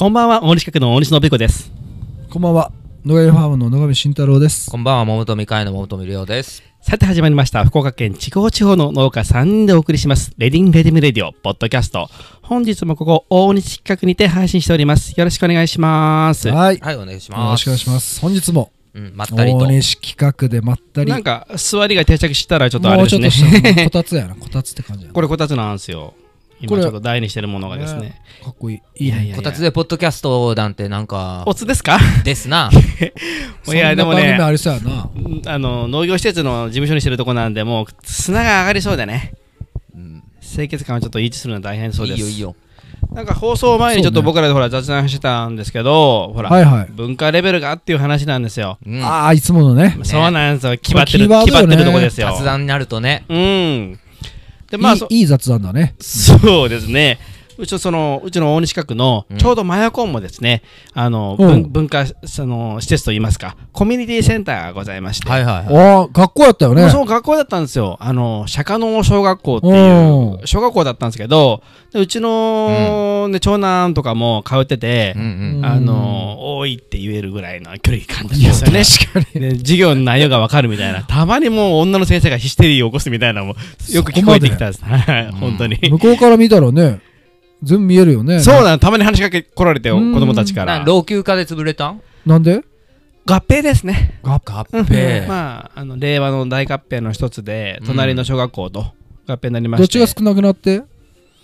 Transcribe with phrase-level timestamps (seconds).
[0.00, 1.70] こんばんは、大西企画の大西信彦です。
[2.30, 2.72] こんばんは。
[3.04, 4.70] 野上ファームの野上慎太郎です。
[4.70, 6.62] こんばんは、桃富会の桃富亮です。
[6.80, 12.08] さて始まりました、福岡県筑豊地方の農家3人でお送りします、レディンレディムレディオ、ポッドキャスト。
[12.40, 15.12] 本日もここ、大西企画にて配信しております。
[15.18, 16.48] よろしくお願いします。
[16.48, 16.78] はい。
[16.78, 17.50] はい、お願いしよます。
[17.50, 18.20] ろしくお願いします。
[18.22, 19.66] 本日もうん、まったりと大。
[19.66, 21.10] 西企画でまったり。
[21.10, 23.68] なんか、座りが定着したらちょっとあれですねもうちょっと。
[23.68, 24.34] したこたつやな。
[24.34, 25.14] こたつって感じやな。
[25.14, 26.14] これこたつなんですよ。
[26.60, 28.20] 今ちょっと台にしてるものがですね。
[28.44, 29.06] かっこいい。
[29.06, 31.98] いやいやいやこたつでポッドキャストなんてなんかお、つですか？
[32.24, 32.70] ですな。
[33.68, 34.38] いやでもね
[35.46, 39.32] あの、農業施設の事務所にしてるとこなんで、もう砂が上がりそうでね。
[39.94, 42.18] うん清潔感をちょっと維持するのは大変そうです。
[42.18, 42.56] いいよいいよ。
[43.12, 46.88] なんか放送前にちょっと僕らでほら雑談してたんですけど、ほら、はいはい。
[46.90, 48.78] 文化レベルがっていう話なんですよ。
[48.86, 49.98] うんああ、いつものね。
[50.02, 50.72] そうなんですよ。
[50.72, 52.28] 決まってる、ね決まってるとこですよ。
[52.32, 53.24] 雑談になるとね。
[53.28, 53.98] うん。
[54.70, 55.94] で、まあ、そいいいい雑談だね。
[56.00, 57.18] そうですね。
[57.60, 60.62] うちのそのうちの大西区のうんちょうど真横もですね、
[60.94, 65.76] あのうん文文化その施設といいますかコミュニティセンターがございまして、はいはいはい。
[65.76, 66.88] ああ、学校やったよね。
[66.90, 67.96] その学校だったんですよ。
[68.00, 75.64] あの釈迦の小学校っていううん小学校だったんですけど、でうちの、ね長男とかも通ってて、うんうん。
[75.64, 78.82] あの多いって言えるぐらいの距離感じですよね。
[78.84, 79.40] 確かに。
[79.40, 83.54] で授業の内容がわかるみたいな、たまにもう女の先生がヒステリーを起こすみたいなのも
[83.92, 84.84] よく聞こえてきたんです。
[84.84, 85.78] はい、うん本当に。
[85.90, 87.00] 向こうから見たらね、
[87.62, 88.40] 全部見えるよね。
[88.40, 90.84] そうなの、たまに話しかけ来られてよ、うん子供たちからな。
[90.84, 92.00] 老朽化で潰れたん？
[92.24, 92.64] なんで？
[93.26, 94.18] 合併ですね。
[94.22, 95.28] 合うん併。
[95.28, 98.92] まあ、あの令和の大合併の一つで、うん隣の小学校と
[99.26, 99.98] 合併になりまして。
[99.98, 100.82] どっちが少なくなって？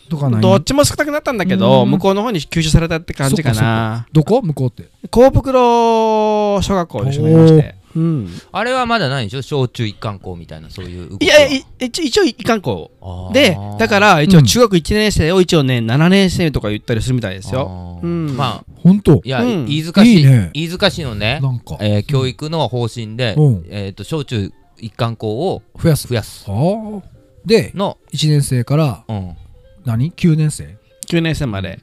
[0.08, 4.06] とかないどっちも少なくなったんだけど、うん向こうの方に吸収されたって感じかな。
[4.12, 4.40] どこ？
[4.40, 4.88] 向こうって。
[5.10, 7.74] 幸袋小学校でしまいまして。
[7.96, 9.42] うん、あれはまだないんでしょ？
[9.42, 11.34] 小中一貫校みたいな、そういう動きいは。
[11.40, 12.90] やいや、い一応、一応一貫校。
[13.32, 17.98] で、だから一応中学1年生を一応ね、7年生とか言ったりするみたいですよ。
[18.02, 19.20] うんまあ、本当？
[19.24, 21.76] いや、うん飯塚市、いいね飯塚市のね、なんか。
[21.80, 26.06] えー教育の方針で、うんえっと、小中一貫校を増やす。
[26.08, 27.02] 増やすああ。
[27.46, 29.36] で、の、1年生からうん。
[29.84, 30.76] 何 ?9 年生
[31.08, 31.78] ？9年生まで。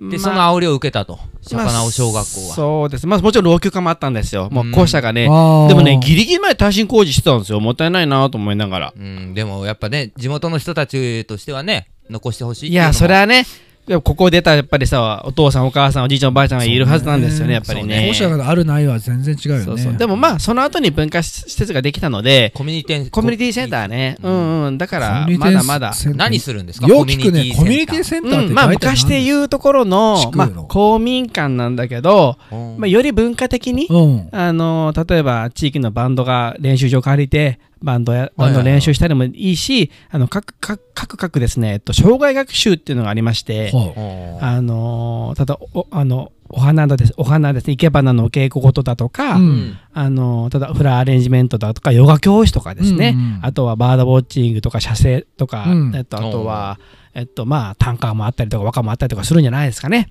[0.00, 1.18] で、まあその煽りを受けたと。
[1.42, 2.54] 釈迦直小学校は。
[2.54, 3.06] そうです。
[3.06, 4.48] まあもちろん老朽化もあったんですよ。
[4.50, 5.26] もう校舎がね。
[5.26, 7.60] あーでもね、ギリギリまで耐震工事してたんですよ。
[7.60, 8.94] もったいないなと思いながら。
[8.96, 13.44] うん、でもやっぱね、地元の人たちとしてはね、残してほしいいや、それははね、
[13.90, 18.06] でもここ出たやっぱりさ、お父さん、お母さん、おじいちゃん、おばあちゃんがいるはずなんですよね、やっぱりね。
[18.06, 19.64] 校舎があるないは全然違うよね。
[19.64, 24.16] そうそうでもまあ、その後に文化施設ができたので、コミュニティコミュニティセンターね。
[24.22, 24.78] ううんうん。
[24.78, 25.92] だからまだまだ。
[26.14, 29.24] 何するんですかよく聞くね、コミュニティセンセンターってうん、まあ昔でう。
[29.24, 32.38] 言うところのまあの公民館なんだけど、
[32.78, 34.28] まあ、より文化的に、うん。
[34.30, 47.14] あの例えば地域のバンドが練習場借りてバンドやバンド練習したりもいいし、あの各各各各ですね、えっと、障害学習っていうのがありまして、はあのただおあのお花だです。
[47.16, 47.74] お花ですね。
[47.74, 49.78] 生け花のお稽古事だとか、うん。
[49.92, 55.96] あのただフラアレンジメントだとかヨガ教室とかですね、うんうんあとはバードウォッチングとか写生とか、うん。
[55.96, 56.78] えっと、あとは、
[57.14, 60.10] えっとまあ、短歌もあったりとか和歌もあったりとかするんじゃないですかね。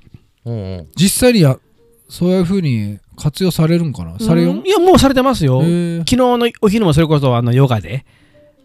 [0.96, 1.59] 実際にや、
[2.07, 4.19] そういうふうに活用されるんかな？
[4.19, 4.53] されよう？
[4.56, 5.62] んいやもうされてますよ。
[5.62, 8.06] 昨日のお昼もそれこそあのヨガで。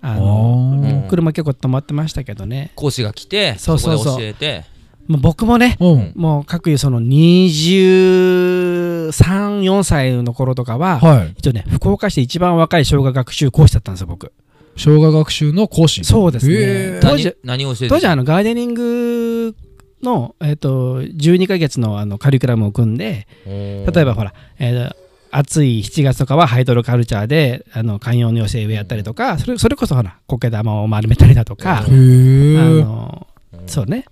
[0.06, 4.04] あの車結構止まってましたけどね、講師が来て、そそうそう。
[4.04, 4.64] そうこで教えて、
[5.08, 6.12] もう僕もねうん。
[6.14, 11.32] もう各その234歳の頃とかは、はい。
[11.38, 14.30] 一応ね福岡市で一番若い小学学習講師だったんですよ僕。
[14.76, 16.04] 障害学習の講師。
[16.04, 17.00] そうですね。
[17.00, 19.56] 当時何何を教えて当時あのガーデニング
[20.04, 24.96] の、えっと12ヶ月のあのカリキュラムを組んで例えばほら、えー
[25.36, 33.26] 暑い7月とかはハイドロカルチャーであの観葉の寄せ植えやったりとかそれそれこそほら苔玉を丸めたりだとか、へあーの
[33.66, 34.04] そうね。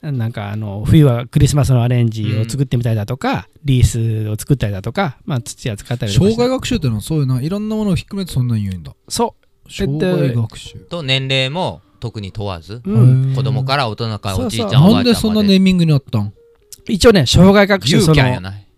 [0.00, 8.94] なんかあの冬はクリスマスのアレンジを作ってみたりだとか、リースを作ったりだとか、まあ、土を使ったりとか障害学習ってのはそういうな、いろんなものをひっくるめてそんなに言うんだ。
[9.08, 9.34] そ
[9.68, 10.78] 障害学習。
[10.78, 15.30] と年齢も特に問わず、う、うん、子供から大人からおじいちゃんおばなんであちゃんまで。
[15.30, 16.32] そんなネーミングになったん？
[16.88, 18.22] 一応ね障害学習その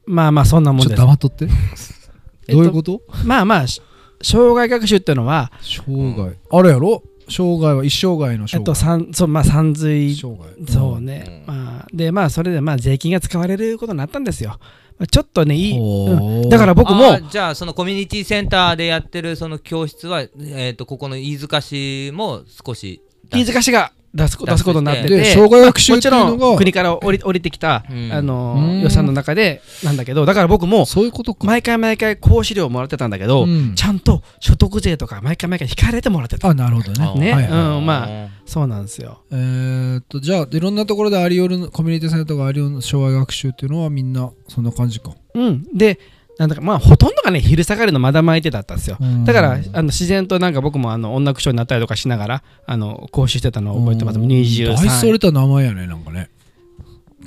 [0.04, 1.46] まあまあそんなもんちょっですと黙っとって。
[2.48, 3.00] えっとどういうこと？
[3.24, 3.80] まあまあし
[4.22, 6.36] 障害学習っていうのは、障害。
[6.50, 7.02] あれやろ？
[7.28, 9.06] 障害は一生涯のえっと、障害。
[9.06, 10.66] 三そうまあ三髄障害。
[10.66, 14.58] そうね、まあ、でまあそれでまあ税金が使われることになったんですよ。
[14.98, 16.46] まあちょっとねいい、ほうん。
[16.46, 23.02] うだから僕もじゃあそのコミュニティセンターでやってるその教室は、えー、とここの飯塚市も少し
[23.32, 25.08] 飯塚市が出すこ出すことになってて。
[25.08, 26.30] で障害学習っていうのが。
[26.32, 28.12] もちろん国から降り降りてきた、うん。
[28.12, 28.80] あのうん。
[28.80, 31.46] 予算の中でなんだけどだから僕もそういうことか。
[31.46, 33.74] 毎回毎回講師料もらってたんだけど、うん。
[33.74, 36.48] ちゃんと所得税とか毎回毎回引かれてもらってた。
[36.48, 37.14] あ、なるほどね。
[37.20, 37.32] ね。
[37.32, 39.22] はいはいうんまあそうなんですよ。
[39.30, 45.12] えーっと、じゃあ、いろんなところでアリオル、コミュニティセンターがアリオルの障害学習っていうのはみんなそんな感じか。
[45.34, 45.64] うん。
[45.72, 45.98] で
[46.42, 48.96] なんだかまあほとんどがね昼下がりのまだまいてだったんですよ。
[49.00, 49.24] うん。
[49.24, 54.18] だからあの自然となんか僕もあの音楽賞になったりとかしながらあの講習してたのを覚えてます。
[54.18, 54.26] うん。
[54.26, 56.30] 23大それた名前やね、なんかね。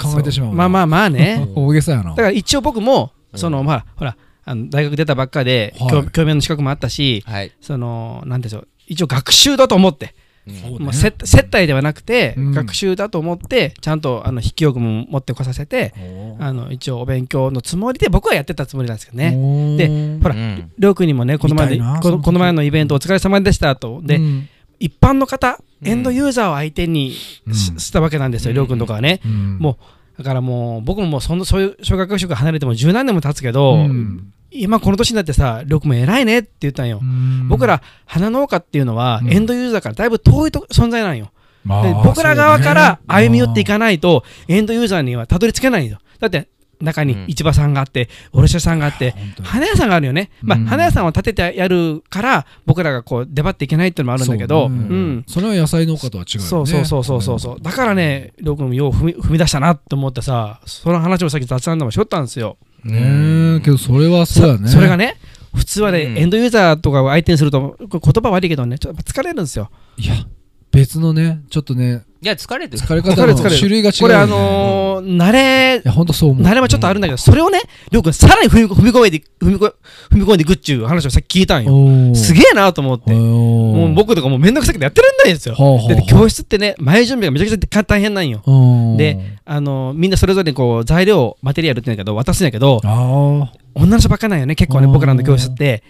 [0.02, 1.48] 考えてしまうまあまあまあね。
[1.56, 2.10] 大げさやな。
[2.10, 3.40] だから一応僕もうん。
[3.40, 5.90] そのまあほらあの大学出たばっかではい。
[5.92, 7.54] 教教員の資格もあったしはい。
[7.62, 8.68] そのなんでしょう。
[8.88, 10.14] 一応学習だと思って
[10.48, 12.52] うんそうねもう接接待ではなくてうん。
[12.52, 15.94] 学習だと思ってちゃんとあの筆記用具も持ってこさせて
[16.40, 19.78] あの一応お勉強のつもりで僕はやってたつもりなんですけどね。
[19.78, 20.72] でほらうん。
[20.78, 24.02] りょうくんにもねこの前のこの前のイベントお疲れ様でしたと。
[24.04, 24.50] でうん。
[24.80, 25.88] 一般の方うん。
[25.88, 28.56] エンドユーザーを相手にしたわけなんですようん。
[28.56, 29.22] りょうくんとかはね。
[29.26, 29.58] うん。
[29.60, 29.78] も
[30.18, 34.32] だからもう僕ももうそんなそういう小学習が離れても十何年も経つけど、うん。
[34.52, 37.48] 今この年になってさりょうくんも偉いねって言ったんよ、うん。
[37.50, 39.34] 僕ら花農家っていうのは、うん。
[39.34, 41.32] エンドユーザーからだいぶ遠いと存在なんよ、
[41.66, 46.00] まあで僕ら側から歩み寄っていかかないとエンドユーザーにはたどり着けないよ。
[46.20, 46.48] だって
[46.82, 47.26] 中にうん。
[47.28, 55.24] 市場さんがあって卸屋さんがあって花屋さんがあるよね、まあうん花屋さんを建ててやるから僕らがこう出張っていけないっていうのもあるんだけどそうん。
[55.28, 56.50] それは野菜農家とは違うよね。
[56.50, 65.18] そうそうそうそうそうそうだからねりょうくんもよう踏み踏み出したなと思ってさその話をさっき雑談でもしよったんですよねえけどそれはそうやねそれがね
[65.54, 70.16] 普通はね、うんエンドユーザーとかを相手にすると言葉悪いけどねちょっと疲れるんですよいや
[70.72, 72.82] 別のねちょっとねいや、疲れてる。
[72.84, 73.56] 疲れ方の疲れる疲れる。
[73.58, 76.44] 種類が違うこれあのー慣れいやほんとそう思う。
[76.44, 77.62] 慣れはちょっとあるんだけど、それをね
[77.92, 79.74] りょうくんさらに踏み踏み込んで踏みこ
[80.10, 82.16] 踏み込んでいくっちゅう話をさっき聞いたんよ。
[82.16, 83.14] すげげえなと思って。
[83.14, 85.56] もう僕とかもうめんどくさくてやってらんないんですよ
[85.88, 88.42] で教室ってね前準備がめちゃくちゃ大変なんよ。
[88.98, 95.84] であのみんなそれぞれにこう材料マテリアルって言うんだけど渡すんやけどあ女の人ばっかなんよね結構ね僕らの教室って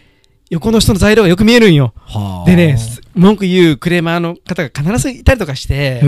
[0.50, 1.94] 横の人の材料がよく見えるんよ。
[2.08, 2.46] あはあ。
[2.46, 6.02] でねす文句言うクレーマーの方が必ずいたりとかして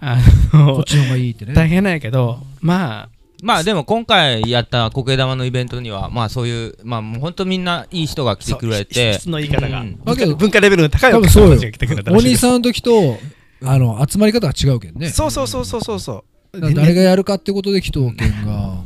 [0.00, 0.18] あ
[0.50, 1.54] このっちの方がいいってね。
[1.54, 3.08] 大変なんやけどまあ
[3.42, 9.14] まあでも今回やった苔玉のイベントには、まあそういう、まあもう本当みんないい人が来てくれて。
[9.14, 9.80] 質の言い方が。
[9.80, 10.00] うん。
[10.04, 12.46] だけど文化レベルの高い方たちが来てくれたらおしいです。
[12.46, 13.18] 兄さんの時と
[13.64, 15.10] あの集まり方が違うけんね。
[15.10, 16.60] そうそうそうそうそうそう。
[16.60, 18.76] 誰がやるかってことで来とうけんが。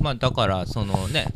[0.00, 1.28] まあだから、そのね、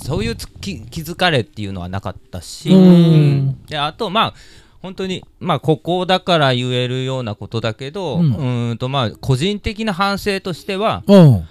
[0.00, 3.64] そそういうつ気気づかれっていうのはなかったし、うん。
[3.66, 4.34] で、あとまあ、
[4.82, 11.44] 本当に、まあここだから言えるようなことだけど、ううんーんとまあ個人的な反省としては、うん。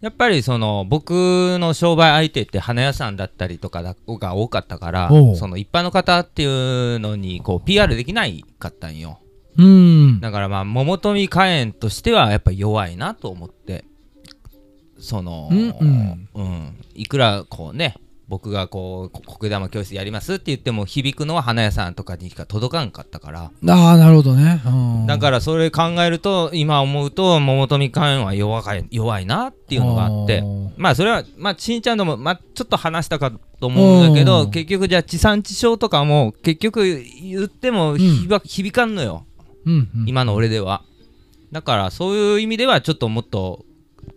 [0.00, 1.10] やっぱりその僕
[1.60, 6.46] の商売相手って花屋さんだったりとかだが多かったからその一般の方ってい
[6.96, 9.20] うのにこう PR できないかったんよ。
[9.58, 10.20] うん。
[10.20, 13.84] だからまあ桃富花園としてはやっぱ弱いなと思って
[15.00, 16.28] そのうんうん。
[16.34, 16.76] うん。
[16.94, 17.96] いくらこうね
[18.30, 23.40] 僕がこうこ苔玉教室やりますって言っても響くのは花屋さんとかにしか届かんかったから。
[23.40, 24.62] ああなるほどね。
[24.64, 25.06] うん。
[25.06, 30.44] だからそれ考えると今思うと桃富花園は弱い弱いなっていうのがあって。
[30.76, 34.50] まあそれはまあしんちゃんのも、まあ、ちょっと話したかと思うんだけどうん。
[34.52, 39.26] 結局じゃあ地産地消とかも結局言っても響か響かんのよ、
[39.66, 40.08] うんうん。
[40.08, 40.84] 今の俺では。
[41.50, 43.64] だからそういう意味ではちょっともっと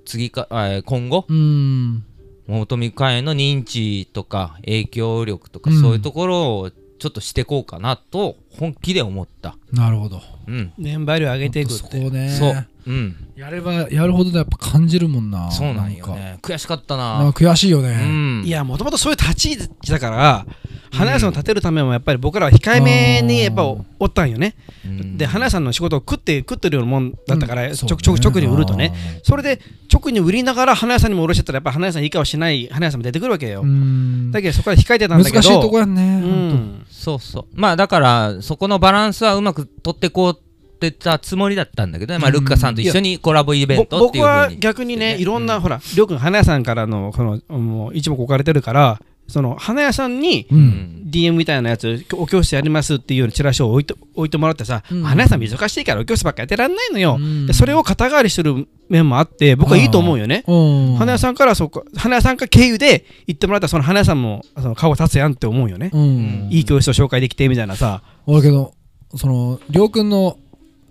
[0.06, 1.26] 次か、えー今後？
[1.28, 2.04] うん。
[2.48, 5.82] 桃富花園の認知とか影響力とかうん。
[5.82, 9.56] そういうところをちょっとしてこうかなと本気で思った。
[9.72, 10.22] なるほど。
[10.48, 10.74] うん。
[10.78, 12.30] 年配量上げていくっそこてね。
[12.30, 12.68] そう。
[12.86, 13.16] うん。
[13.36, 15.52] やればやるほどやっぱ感じるもんな。
[15.52, 16.14] そうなんよか。
[16.16, 18.44] ね悔しかったあな悔しいようねん。
[18.46, 20.46] いやもともとそういう立ち位置だから
[20.94, 24.56] 花屋さんを建てるためもやっぱり僕らは控えめにやっぱおおったんよね。
[24.86, 25.18] うん。
[25.18, 27.76] で花屋さんの仕事を食って食ってるようなもんだったから、うん。
[27.76, 28.94] ちょちょ直に売るとね。
[29.24, 29.60] それで
[29.92, 34.32] 直に売りながら花屋さんにも卸してたらやっぱ花屋さんいい顔しない花屋さんも出てくるわけよ、うん。
[34.32, 37.46] だけどそこから控えてたんだけど難しいとこやんねうほんんそうそう。
[37.54, 42.34] まあだからそこのバランスはうまく取ってこうってたつもりだったんだけどね、まあ、うん。
[42.34, 49.02] ルッカさんと一緒にコラボイベンぼトっていう僕はに逆にねいろんな、うほらりょうくん花屋さんからのこのもう一目置かれてるから
[49.34, 55.02] その花屋さんに DM みたいなやつお教室やりますっていうようなチラシを置いて置いてもらってさ、うん。
[55.02, 57.48] 花屋さん難しいからお教室ばっかやってらんないのよ、うん。
[57.48, 60.54] でそれを肩代わりしてる面もあって僕はいいと思うよね、う
[60.94, 60.96] ん。
[60.98, 66.50] 花屋さんからそこ花屋さんか経由で行ってもらったらその花屋さんもその顔立つやんって思うよね、うん。
[66.52, 68.04] いい教室を紹介できてみたいなさ。
[68.28, 68.76] 俺けど
[69.16, 70.38] そのりょうくんの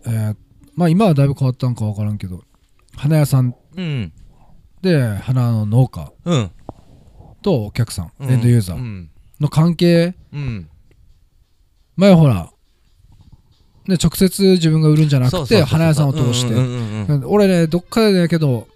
[0.04, 0.36] えー
[0.74, 2.42] まあ今はだいぶ変わったんか分からんけど
[2.96, 4.12] 花屋さんうん。
[4.80, 6.50] で花の農家うん
[7.42, 8.30] とお客さん、うん。
[8.30, 8.76] エンドユーザー。
[8.76, 9.10] うん。
[9.40, 10.14] の関係。
[10.32, 10.68] うん。
[11.96, 12.50] 前はほら
[13.86, 16.54] ね、直接自分が売るんじゃなくて花屋さんを通して。
[17.26, 18.68] 俺ねどっかでだけど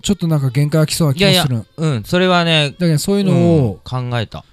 [0.00, 1.64] ちょっとなんか限界が来そうな気がする。
[1.76, 4.44] うん、それはね、だけどそういうのを、うん考えた。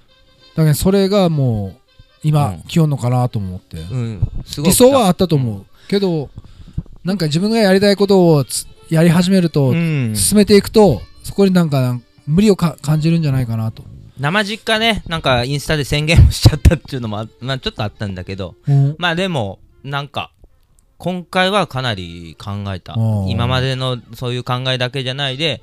[0.56, 1.80] だけどそれがもう
[2.24, 2.62] 今、うん。
[2.62, 4.28] 来よんのかなと思って、うん、
[4.64, 6.30] 理想はあったと思う、けど
[7.04, 10.16] なんか自分がやりたいことをつやり始めると、うん。
[10.16, 13.84] 進めていくとそこになんかなん無理をか感じるんじゃないかなと、
[14.18, 18.54] 生実家ね、なんかインスタで宣言もしちゃったっていうのもあ、 まあ、ちょっとあったんだけど、
[18.98, 20.30] まあでも、なんか、
[20.98, 22.96] 今回はかなり考えた。
[23.28, 25.62] 今までのそういう考えだけじゃないで、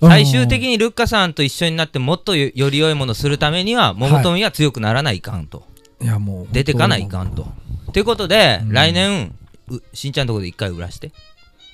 [0.00, 5.66] 最終的にルッカさんと一緒になってもっとよより良いものをするためには、桃富は強くならないかんと。
[6.00, 7.48] いやもう出てかないかんと。
[7.92, 8.72] ということで、うん。
[8.72, 9.34] 来年、
[9.68, 11.10] うしんちゃんのところで一回売らして。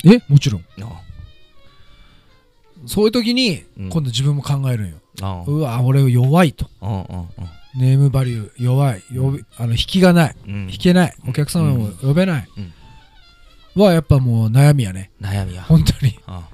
[0.03, 0.19] え？
[0.27, 0.65] もちろん。
[0.81, 1.01] あ
[2.85, 3.89] そういう時にうん。
[3.89, 6.69] 今度自分も考えるんよ、あうわ俺弱いと。
[7.75, 9.03] ネームバリュー弱い。
[9.13, 10.35] 呼びあの引きがない。
[10.45, 11.15] 引けない。
[11.27, 13.83] お客様も呼べない、うん。
[13.83, 15.11] はやっぱもう悩みやね。
[15.21, 15.63] 悩みや。
[15.63, 16.17] 本当に。
[16.25, 16.47] あ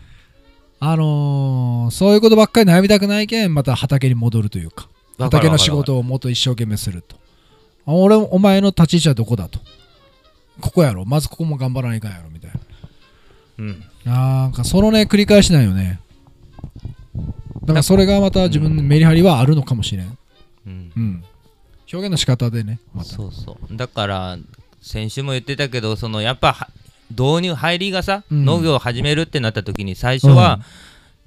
[0.80, 0.96] あ。
[0.96, 4.90] のー、そういうことばっかり悩みたくないけんまた畑に戻るというか。
[5.20, 7.18] 畑の仕事をもっと一生懸命すると。
[7.86, 9.60] あ俺お前の立ち位置はどこだと。
[10.60, 11.06] ここやろ。
[11.06, 12.52] まずここも頑張らないかんやろみたい
[13.60, 13.84] うん。
[14.06, 16.00] ななんかそのね繰り返しなんよね
[17.62, 20.18] だからそれがまた自分のメリハリはあるのかもしれん。
[20.68, 20.92] うん。
[20.96, 21.24] うん。
[21.92, 23.10] 表現の仕方でねまた。
[23.10, 23.78] そうそう。
[23.78, 24.38] だから
[24.82, 26.68] 先週も言ってたけどそのやっぱは
[27.12, 28.46] 導入入りがさ、うん。
[28.46, 30.62] 農業を始めるってなった時に最初は、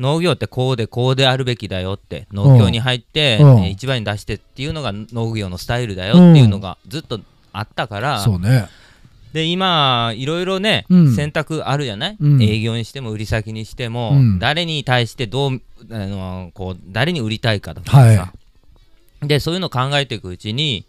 [0.00, 3.64] 農業ってこうでこうであるべきだよって農協に入って、うん。
[3.64, 7.20] えー市場に出してっていうのが農業のスタイルだよっていうのがずっと
[7.52, 8.66] あったから、そうね
[9.34, 11.14] で今いろいろね、うん。
[11.16, 12.40] 選択あるじゃない、うん。
[12.40, 14.38] 営業にしても売り先にしても、うん。
[14.38, 15.60] 誰に対してどう
[15.90, 18.32] あのこう誰に売りたいかとかさ、は
[19.22, 20.86] でそういうのを考えていくうちに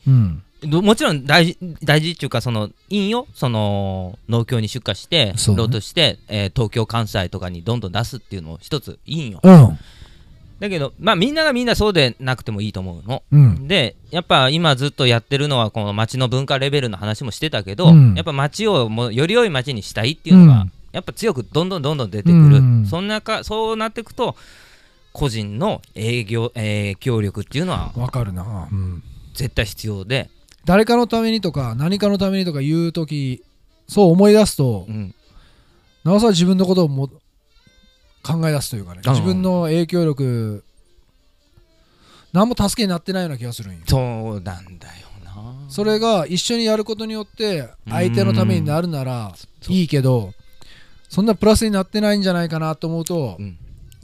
[0.63, 9.79] もちろん大事大事っていうかそのいいんよその農協に出荷してロートして、えー東京関西とかにどんどん出すっていうのも一ついいんようん
[10.59, 13.23] だけどまあみんながみんなそうでなくてもいいと思うの。
[13.31, 13.67] うん。
[13.67, 18.13] でやっぱ今ずっとやってるのはこの町の文化レベルの話もしてたけど、うん。
[18.15, 20.71] やっぱ町をもうより良い町にしたいっていうのが、うん。
[20.91, 22.85] やっぱ強くどんどんどんどん出てくる、うん。
[22.85, 24.35] そんなかそうなっていくと
[25.11, 30.29] 個人の営業、えー協力っていうのはわかるな、うん、絶対必要で、
[30.65, 33.43] 誰かのためにとか何かのためにとか言う時
[33.87, 35.15] そう思い出すとうん。
[36.03, 37.09] なおさら自分のことをも
[38.25, 39.11] 考え出すというかねうん。
[39.11, 40.63] 自分の影響力
[42.33, 43.81] 何も助けになってないような気がするんよ。
[43.87, 45.53] そうなんだよな。
[45.69, 49.33] それが一緒にやることによって相手のためになるなら
[49.69, 50.33] いいけど
[51.07, 53.57] そんなプラスになってないんじゃないかなと思うとうん。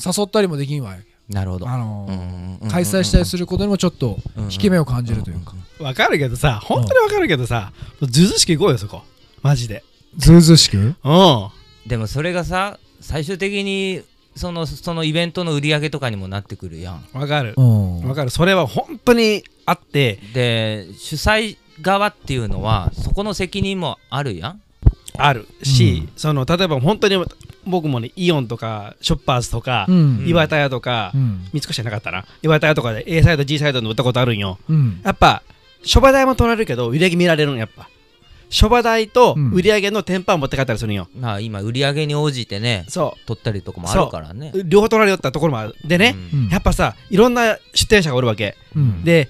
[0.04, 1.02] 誘ったりもできんわよ。
[1.30, 1.68] なるほど。
[1.68, 4.18] あのうんうんうん開催したりすることにもちょっと
[4.50, 5.56] 引け目を感じるというか。
[5.80, 9.02] わかるけどさ本当にわかるけどさずうずうしく行こうよそこ。
[9.42, 9.84] マジで。
[10.18, 10.78] ずうずうしく？
[10.78, 10.96] うん。
[11.88, 14.04] でもそれがさ最終的に
[14.36, 17.06] そのそのイベントの売り上げとかにもなってくるやん。
[17.14, 17.54] わかる。
[17.58, 18.08] うん。
[18.08, 18.30] わかる。
[18.30, 20.20] それは本当にあって。
[20.34, 24.62] で主催側っていうのはそこの責任もあるやん。
[25.18, 27.24] あるし、うその例えば本当に
[27.66, 30.26] 僕もねイオンとかショッパーズとか、うん。
[30.26, 31.50] 岩田屋とか、うん。
[31.52, 32.26] 三越じゃなかったな。
[32.42, 34.58] 岩田屋とかで A サイド G サイドに売ったことあるんよ。
[34.70, 35.02] うん。
[35.04, 35.44] やっぱ
[35.84, 37.90] 諸場代も取られるけど売り上げ見られるんやっぱ
[38.52, 39.52] 諸場代とうん。
[39.52, 44.52] 売り上げの天板持って帰ったりするんよ、まあ今売り上げに応じてねそ取ったりとかもあるからね。
[44.54, 44.64] う。
[44.64, 45.76] 両方取られよったところもある。
[45.84, 46.40] でね、うん。
[46.44, 48.56] うんやっぱさいろんな出店者がおるわけ。
[48.76, 49.04] うん。
[49.04, 49.30] で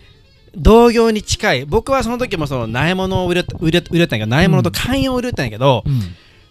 [0.56, 6.02] 同業に近い僕はその時もその苗物を売れ売れ売れたんやけど苗物と観葉を売れたんやけど、うん。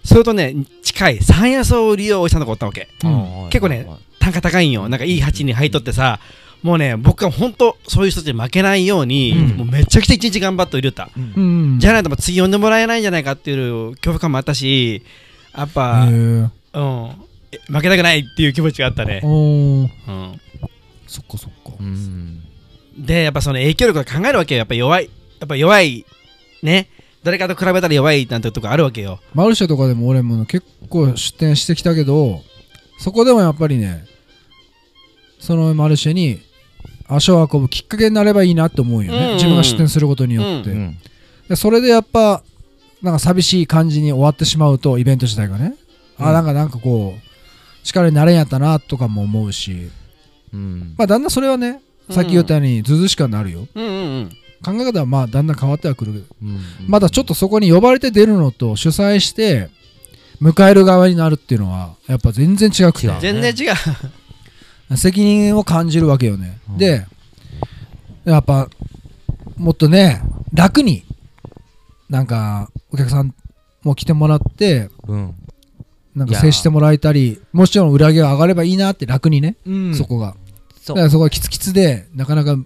[0.04, 2.88] それとね近い山野草を売りようおじさんの子おったわけ。
[3.04, 3.48] うん。
[3.50, 3.86] 結構ね
[4.20, 4.88] 単価高いんよ。
[4.88, 6.20] なんかいい鉢に入っとってさ
[6.62, 9.57] もうね僕は本当そういう人たちに負けないように、うん。
[9.59, 11.79] もうめちゃくちゃ一日頑張って売りよった、うん。
[11.81, 15.02] じゃないと次呼んでもらえないんじゃないかっていう恐怖感もあったし
[15.57, 16.52] やっぱ、うん。
[17.52, 19.90] え負けたくないっていう気持ちがあったね、うん、
[21.07, 21.73] そっかそっか。
[21.81, 22.43] うん。
[22.99, 24.59] でやっぱその影響力を考えるわけよ。
[24.59, 26.05] やっぱ弱いやっぱ弱い
[26.62, 26.88] ね。
[27.23, 29.21] 誰かと比べたら弱いなんてとこあるわけよ。
[29.35, 32.43] マルシェとかでも俺も結構出店してきたけど
[32.99, 34.05] そこでもやっぱりね
[35.38, 36.40] そのマルシェに
[37.11, 40.97] 足を運ぶきっかけになればいいなって思うよね、うんうん自分が出店することによって、うん。
[41.49, 42.43] でそれでやっぱ
[43.02, 45.75] なんか寂しい感じに終わってしまうとイベント自体がね、
[46.19, 46.26] うん。
[46.26, 49.90] あなんかなんかこう力になれんやったなとかも思うし。
[50.52, 50.95] うん。
[50.97, 53.67] まあだんだんそれはねさっき言ったようにずうずうしくはなるよ。
[53.75, 54.31] うんうんうん。
[54.62, 56.26] 考え方はまあだんだん変わってはくる。
[56.43, 56.61] うん。
[56.87, 59.71] まだちょっとそこに呼ばれて出るのと主催して
[60.43, 63.07] 迎える側になるっていうのはやっぱ全然違くて。
[63.07, 63.21] 違う。
[63.21, 63.75] 全然違う
[64.97, 66.78] 責任を感じるわけよね、うん。
[66.78, 67.06] で
[68.25, 68.68] やっぱ
[69.56, 71.04] もっとね楽に
[72.09, 73.35] なんかお客さん
[73.82, 75.35] も来てもらってうん。
[76.14, 79.94] なんか接してもらえたりもちろん売り上げが上がればいいなって楽にね、うん。
[79.94, 80.35] そこが。
[80.88, 82.56] だからそこがキツキツでなかなか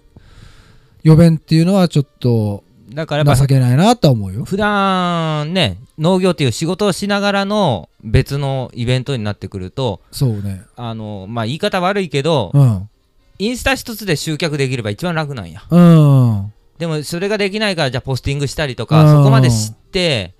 [1.03, 2.63] 予弁っていうのはちょっと
[2.95, 4.45] だからやっぱ情けないなとは思うよ。
[4.45, 10.63] 普段ね農業っていう仕事をしながらの別のイベントになってくるとそうね。
[10.77, 12.89] あのまあ言い方悪いけどうん。
[13.37, 15.61] インスタ一つで集客できれば一番楽なんや。
[15.69, 16.53] うん。
[16.77, 19.17] でもそれができないからじゃあポスティングしたりとかうん。
[19.17, 20.33] そこまで知って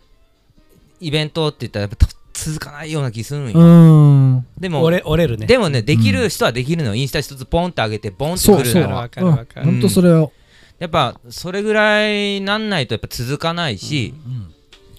[1.01, 3.59] イベントって言ったらやっぱと続かないような気するんよ。
[3.59, 4.45] うん。
[4.57, 5.45] でも折れ折れるね。
[5.45, 6.95] でもねできる人はできるのよ。
[6.95, 8.73] インスタ一つポンって上げてボンってそうそう。
[8.73, 9.27] くるのはわかる。
[9.27, 10.31] わかる本当それを、
[10.79, 14.13] やっぱそれぐらいなんないとやっぱ続かないし。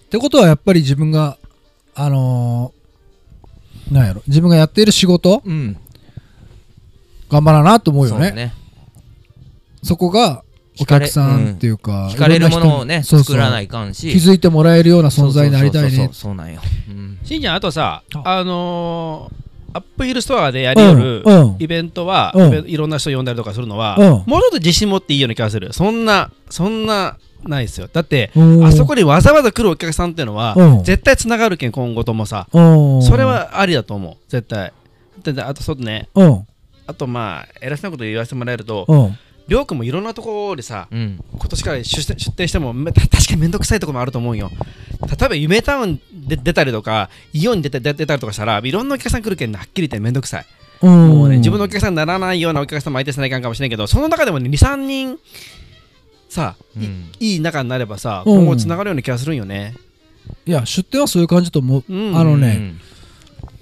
[0.06, 1.37] ってことはやっぱり自分が
[1.95, 5.76] あのーなんやろ自分がやっている仕事うん。
[7.28, 8.28] 頑張らなと思うよね。
[8.28, 8.54] そうね。
[9.83, 10.42] そこが
[10.80, 14.11] お客さんっていうか、惹かれるものをねそうそう作らないかんし。
[14.12, 16.11] 気づいてもらえるような存在になりたいね。
[16.12, 17.18] そうなんよ、うん。
[17.25, 18.38] しんちゃんあとさあ。
[18.38, 19.46] あのーア
[19.78, 21.25] ップヒルストアでやりよる
[21.59, 22.33] イベントは、
[22.66, 24.09] いろんな人呼んだりとかするのは、うん。
[24.26, 25.73] もうちょっと自信持っていいような気がする。
[25.73, 27.88] そんなそんなないですよ。
[27.92, 28.64] だってうん。
[28.64, 30.85] あそこにわざわざ来るお客さんっていうのは、うん。
[30.85, 32.61] 絶対つながるけん今後ともさ、う
[32.99, 33.02] ん。
[33.02, 34.16] それはありだと思う。
[34.28, 34.73] 絶対。
[35.23, 36.09] でであとそうね。
[36.14, 36.47] うん。
[36.87, 39.18] あとまあ偉そうなこと言わせてもらえるとうん
[39.49, 41.23] りょうくんもいろんなところでさうん。
[41.33, 44.50] 今年から出店出店してもめ確かにめんどくさいところもあると思うよ。
[45.00, 50.47] 例えば夢タウンで出たりとかイオンに出た出出たりとかしたらいろんなお客さん来るけんはっきり言ってめんどくさい。
[50.83, 51.09] うん。
[51.09, 55.19] もうね、自分のお客さんにならないようなお客さんも相手せないかんかもしれんけど、その中でもね、2、3人、
[56.29, 57.12] さ、いうん。
[57.19, 58.38] いい仲になればさ、うん。
[58.41, 59.75] 今後つながるような気がするんよね。
[60.45, 61.85] いや出店はそういう感じと思う。
[61.88, 62.17] うん。
[62.17, 62.75] あのね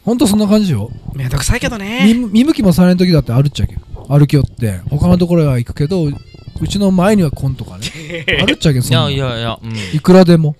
[0.04, 0.90] ほんとそんな感じよ。
[1.14, 2.14] めんどくさいけど見ね。
[2.30, 3.76] 見向きもされん時だってあるっちゃけ
[4.08, 6.12] 歩きよって他のところは行くけどう
[6.60, 7.86] うちの前には来んとかね。
[8.40, 10.56] あるっちゃけいやそんないやいや、うん、いくらでも。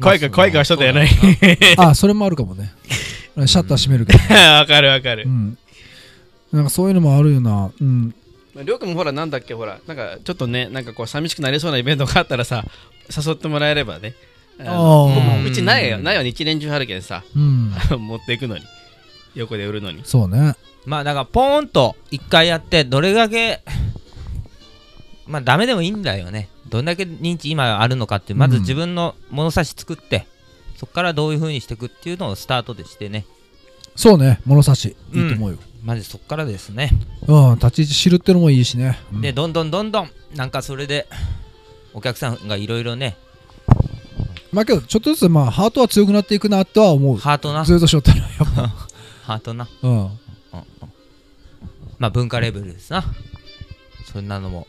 [0.00, 2.72] 怖いか怖い顔しとったよねそうだな あそれもあるかもね。
[3.46, 4.18] シャッター閉めるけど。
[4.34, 5.24] わかるわかる。
[5.26, 5.28] う。
[5.28, 5.58] ん。
[6.52, 7.70] なんかそういうのもあるよな。
[7.80, 8.14] うん。
[8.62, 12.64] りょうくんもほら、なんだっけ、ほら、なんかちょっとね、なんかこう、寂しくなりそうなイベントがあったらさ、
[13.26, 14.14] 誘ってもらえればね。
[14.60, 15.48] あのあー。
[15.48, 17.74] うちないよ、ないよ、一年中あるけんさ、うん。
[17.98, 18.64] 持っていくのに。
[19.34, 20.02] 横で売るのに。
[20.04, 23.62] そうねまあだからポーンと一回やってどれだけ
[25.26, 26.48] まあダメでもいいんだよね。
[26.68, 28.62] どんだけ認知今あるのかってまずうん。
[28.62, 30.26] 自分の物差し作って、
[30.76, 33.24] そこからどういう風にしていくっていうのをスタートでしてね。
[33.96, 34.40] そうね。
[34.44, 34.96] 物差し。
[35.12, 35.58] いいと思うよ。
[35.82, 36.90] まずそこからですね、
[37.26, 37.54] うん。
[37.56, 38.98] 立ち位置知るってのもいいしね。
[39.12, 39.20] うん。
[39.20, 41.06] でどんどんどんどんなんかそれで
[41.92, 43.16] お客さんがいろいろね。
[44.52, 47.16] まあけどちょっとずつまあハートは強くなっていくなとは思う。
[47.16, 47.64] ハートな。
[47.64, 48.68] ずっとしよったらやっぱ。
[49.24, 50.23] ハートな、うんうんうん
[51.98, 53.04] まあ文化レベルですな。
[54.12, 54.66] そんなのも。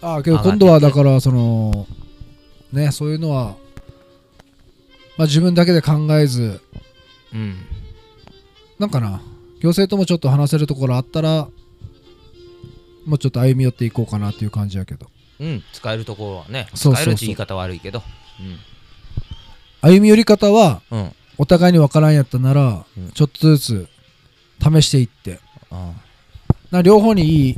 [0.00, 1.86] ああけど今度はだからその
[2.72, 3.56] ねそういうのは
[5.16, 6.60] まあ自分だけで考えず
[7.32, 7.56] うん。
[8.78, 9.22] なんかな
[9.60, 11.48] 行政ともちょっと話せるところあったら
[13.06, 15.06] もうちょっと歩み寄っていこうかなっていう感じやけど。
[15.40, 16.68] うん使えるところはね。
[16.74, 18.02] 使えるって言い方悪いけど。
[19.80, 20.98] 歩み寄り方はうん。
[21.00, 23.10] うんお互いに分からんやったなら、うん。
[23.10, 23.88] ちょっとずつ
[24.62, 25.40] 試していって。
[25.70, 25.92] あ
[26.72, 27.56] な両方にいい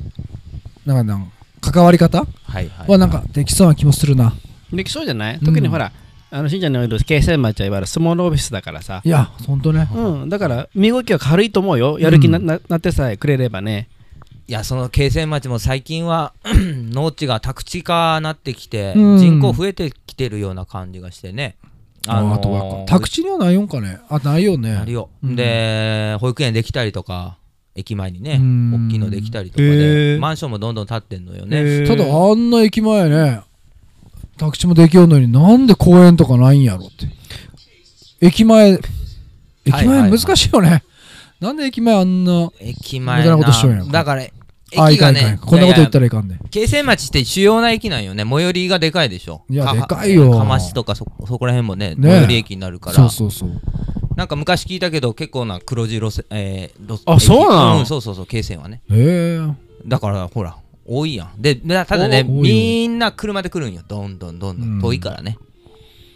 [0.84, 2.18] なんかなん関わり方？
[2.18, 2.26] は
[2.60, 2.90] いはい。
[2.90, 4.34] はなんかできそうな気もするな。
[4.70, 5.36] できそうじゃない？
[5.36, 5.92] うん特にほら、
[6.30, 9.88] あの、しんちゃんのいる京成町はいわゆるスモールオフィスだからさ、いやほんとね。
[9.94, 11.98] うん、だから身動きは軽いと思うよ。
[11.98, 13.88] やる気な,、ななってさえくれればね。
[14.46, 19.18] いやその京成町も最近は 農地が宅地化なってきて、うん。
[19.18, 21.56] 人口増えてきてるような感じがしてね。
[22.06, 24.00] あのーあとは宅地にはないよんかね。
[24.10, 24.74] あないよね。
[24.76, 25.34] あるよ、うん。
[25.36, 27.38] で保育園できたりとか
[27.74, 28.88] 駅前にねうん。
[28.88, 30.20] 大きいのできたりとかへでー。
[30.20, 31.86] マンションもどんどん建ってんのよへねー。
[31.86, 33.40] ただあんな駅前ね
[34.36, 37.06] 宅地もできようのになんで公園とかないんやろって。
[38.20, 38.78] 駅前
[39.64, 40.10] 駅はいはいはい。
[40.10, 40.82] 前難しいよね、
[41.40, 44.32] なんで駅前あんな駅前無駄なことしとんやんだから駅
[44.98, 45.48] がねかんいかん。
[45.48, 46.38] こんなこと言ったららいかんね。
[46.50, 48.24] 京成町って主要な駅なんよね。
[48.24, 49.44] 最寄りがでかいでしょ。
[49.48, 50.32] いやかでかいよ。
[50.32, 52.10] かましとかそそこら辺もねね。
[52.10, 52.96] 最寄り駅になるから。
[52.96, 53.60] そうそうそう
[54.16, 57.78] なんか昔聞いたけど結構な黒字路線、えー、路あそうなの？
[57.80, 58.82] うん、そうそうそう京成はね。
[58.90, 59.40] へえ。
[59.86, 61.42] だからほら多いやん。
[61.42, 63.82] ででただねみんな車で来るんよ。
[63.86, 64.80] どんどんどんどうんん。
[64.80, 65.38] 遠いからね、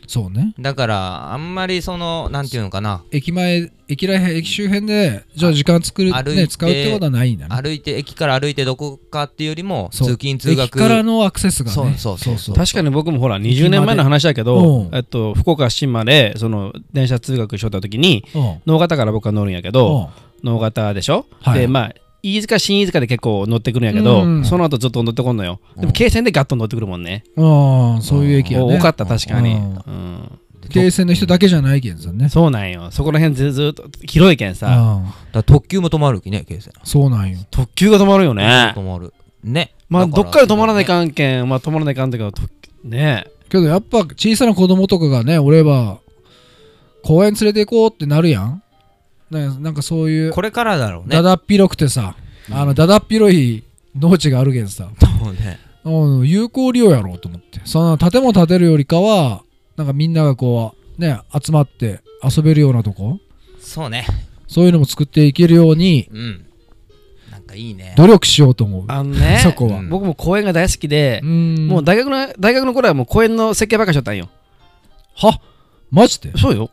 [0.09, 0.55] そうね。
[0.59, 3.05] だからあんまりそのなんていうのかな。
[3.13, 7.55] 駅前駅らへん駅周辺でじゃあ時間作る歩いてね使うってことはないんだね。
[7.55, 10.65] 歩いて駅から歩いてどこかっていうよりも通勤通学。
[10.65, 11.75] 駅からのアクセスがね。
[11.75, 12.57] そうそうそうそう。
[12.57, 18.63] 確かに僕もほら20年前の話だけうどん、えっと、福岡新までその電車通学しとった時にうん。
[18.65, 20.11] 能形から僕は乗るんやけど
[20.43, 21.61] 能形でしょ、はい。
[21.61, 24.45] でまあ飯塚新飯塚で結構乗ってくるんやけど、うん。
[24.45, 25.61] その後ずっと乗ってこんのよ。
[25.77, 25.87] でうん。
[25.87, 27.43] も京線でガッと乗ってくるもんね、う
[27.99, 28.79] んそういう駅やね。
[28.79, 29.75] 多かった確かに、うん。
[29.75, 30.39] うん。
[30.69, 32.29] 京線の人だけじゃないけんさね。
[32.29, 32.91] そうなんよ。
[32.91, 35.05] そこら辺ずずっと広いけんさ、うん。
[35.07, 36.71] だから特急も止まるきね京成。
[36.85, 37.39] そうなんよ。
[37.51, 38.73] 特急が止まるよね。
[38.77, 39.13] 止まる。
[39.43, 39.75] ね。
[39.89, 42.49] まあだどっから止まらないねかんけんまあ止まらないかんだけど特
[42.85, 43.27] ね。
[43.49, 46.01] けどやっぱ小さな子供とかがね俺は
[47.03, 48.63] 公園連れて行こうってなるやん
[49.31, 51.15] なんかなんかそういうこれからだろうね。
[51.17, 52.17] だだっ広くてさ
[52.51, 53.63] あのだだっ広い
[53.99, 54.89] 農地があるけんさ。
[55.23, 55.59] そうね。
[55.85, 57.61] うん有効利用やろうと思って。
[57.65, 59.43] その建物建てるよりかは
[59.77, 63.19] なんかみんながこうね集まって遊べるようなとこ？
[63.61, 64.07] そうね。
[64.47, 66.47] そういうのも作っていけるようにうん。
[67.31, 67.95] なんかいいね。
[67.97, 68.85] 努力しようと思う。
[68.89, 69.79] あのね そこは。
[69.79, 71.69] うん僕も公園が大好きでう、ん。
[71.69, 74.29] もう大学の大学の頃はもう公園の設計ばっかりしとったんよ。
[75.17, 75.41] は？
[75.91, 76.33] マジで？
[76.37, 76.71] そうよ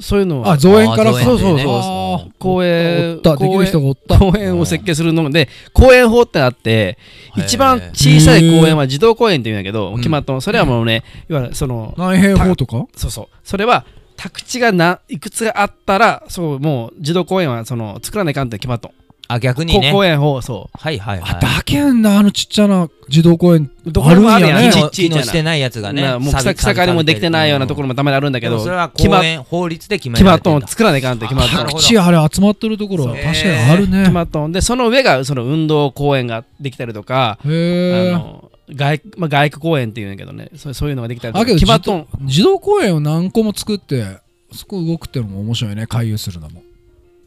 [0.00, 0.52] そういうのは。
[0.52, 4.18] あ造園からあ造園そうそうでねあー公園できる人がおった。
[4.18, 6.98] 公園を設計するので公園法ってあって
[7.36, 9.96] 一番小さい公園は児童公園って言うんやけどん。
[9.98, 12.86] 決まったのそれはもうねいわゆるその何平方とか？
[12.96, 13.26] そうそう。
[13.44, 13.84] それは
[14.16, 18.94] 宅地がないくつがあったらそうもう児童公園はその作らないかんって決まったの
[19.32, 19.92] あ逆にね。
[19.92, 21.36] 公園法そはいはいはい。
[21.36, 26.02] あだけんなあのちっちゃな児童公園うどこにもあるやんあるんやねちっちゃしてないやつがね。
[26.02, 33.34] なもう草草刈りもできてないようなところもたまにあるんだけどそれは公園法律で決め決まっとん作らないかんって決まっとん各地あれ集まってるところ確かに
[33.70, 34.00] あるね。
[34.00, 34.52] 決まっとん。
[34.52, 40.48] でその上がその運動公園ができたりとかへあえの外まあ、外区公園っていうんやけどね。
[40.56, 41.44] そうそういうのができたりとか。
[41.44, 42.06] 決まっとん。
[42.24, 44.18] 児童公園を何個も作って
[44.52, 45.86] そこ動くってのも面白いね。
[45.86, 46.60] 回遊するのも。
[46.60, 46.71] うん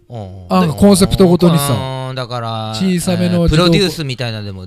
[0.10, 1.74] あコンセプトごとにさ。
[1.74, 4.66] うんだから小さめのプロデュースみたいなのでも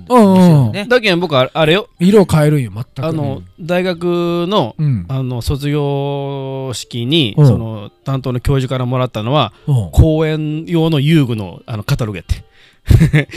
[0.87, 1.89] だけん僕はあれよ。
[1.99, 3.05] 色を変えるんよ全く。
[3.05, 5.05] あの大学のうん。
[5.09, 7.47] あの卒業式にうん。
[7.47, 9.91] その担当の教授からもらったのはうん。
[9.91, 12.43] 公園用の遊具のあのカタログやって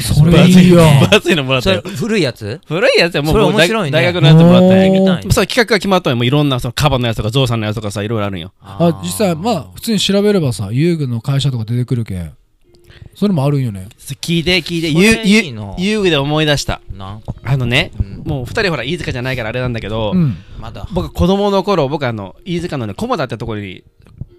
[0.00, 0.76] それいいよ。
[0.76, 1.82] 分厚いのもらったよ。
[1.82, 2.60] それ古いやつ？
[2.66, 3.90] 古いやつやもう面白いね。
[3.90, 5.32] 大学のやつもらったんやけど。
[5.32, 8.52] そう企画が決まったんやもういろんなそのカバのやつとかゾウさんのやつとかさいろいろあるんよ。
[8.60, 12.32] あ実際まあ普通に調べればさ遊具の会社とか出てくるけん。
[13.14, 13.88] それもあるんよね。
[13.98, 14.90] 聞いて聞いて。
[15.82, 16.80] 遊具で思い出した。
[16.92, 18.22] なんあのねうん。
[18.24, 20.36] もう二人ほら飯塚じゃないからあれなんだけど、うん。
[20.58, 20.88] まだ。
[20.92, 23.84] 僕子供の頃僕あの飯塚のね菰田ってところに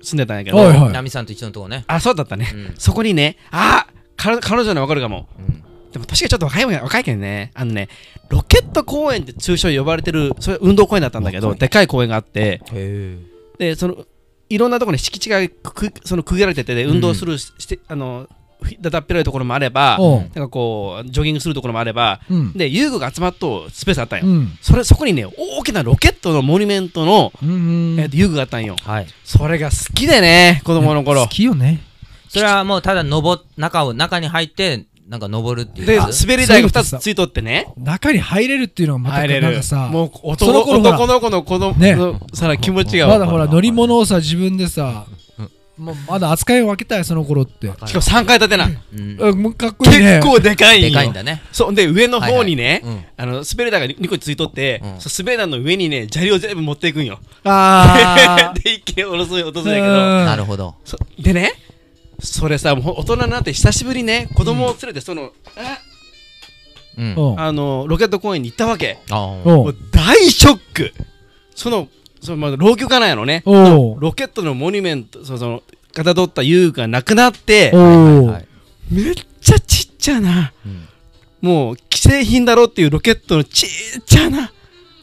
[0.01, 1.85] 住んでたんやけど、ナミさんと一緒のとこね。
[1.87, 2.73] あそうだったね、うん。
[2.77, 5.27] そこにねあ彼彼女には分かるかも。
[5.39, 5.63] うん。
[5.91, 7.51] でも年がちょっと若い若いけどね。
[7.53, 7.87] あのね
[8.29, 12.61] ロケット公園って通称呼ばれてるそれ運動公園だったんだけどでかい公園があって。
[12.71, 13.17] へ
[13.59, 14.05] でその
[14.49, 18.27] いろんなところに敷地がくくその区切られててで運動するししてあの
[18.65, 22.53] ひだだっ広いところもあればなんかこうジョギングするところもあればうん。
[22.53, 24.57] で遊具が集まっとうスペースあったんよ、うん。
[24.61, 27.53] それそこにね大きなロケットのモニュメントの、うんう
[27.97, 27.99] ん。
[27.99, 28.77] えーと遊具があったんよ。
[28.81, 29.07] はい。
[29.23, 31.23] それが好きでね子供の頃。
[31.23, 31.83] 好きよね
[32.33, 35.85] それはもうただ登っ中を中に入ってなんか登るっていう。
[35.87, 37.67] で滑り台が2そういうことさつついとってね。
[37.77, 41.95] 中に入れるっていうのがまた入れるなんかさもうその男男の子の子供ね。
[41.95, 45.05] のさら気持ちがまだほら乗り物をさ自分でさ
[45.37, 45.51] うん。
[45.77, 47.67] ままだ扱いを分けたいその頃って。
[47.67, 49.53] しかも3階建てなうん。
[49.53, 50.19] かっこいいね。
[50.21, 51.43] 結構でかいんよでかいんだね。
[51.51, 51.75] そう。
[51.75, 53.05] で上の方にね、うん。
[53.17, 55.01] あの滑り台が2個ついとって、うん。
[55.01, 57.19] そう滑り台の上にね砂利を全部持っていくんよ。
[57.43, 59.93] あ で一気に下ろす落とすんーやけど。
[59.93, 60.25] うん。
[60.25, 60.75] なるほど。
[60.85, 61.53] そでね
[62.23, 65.79] それさもう大人になって久しぶりね子供を連れてその、あ
[66.97, 67.15] うん。
[67.15, 67.39] うん。
[67.39, 68.99] あのロケット公園に行ったわけ。
[69.09, 70.93] もう大ショック。
[71.55, 71.87] その
[72.21, 73.43] そのまあ老朽化なんやろね。
[73.45, 77.71] ロケットのモニュメントそそのかたどった遊具がなくなって
[78.89, 80.87] めっちゃちっちゃなうん。
[81.41, 84.51] もう既製品だろっていうロケットのちっちゃな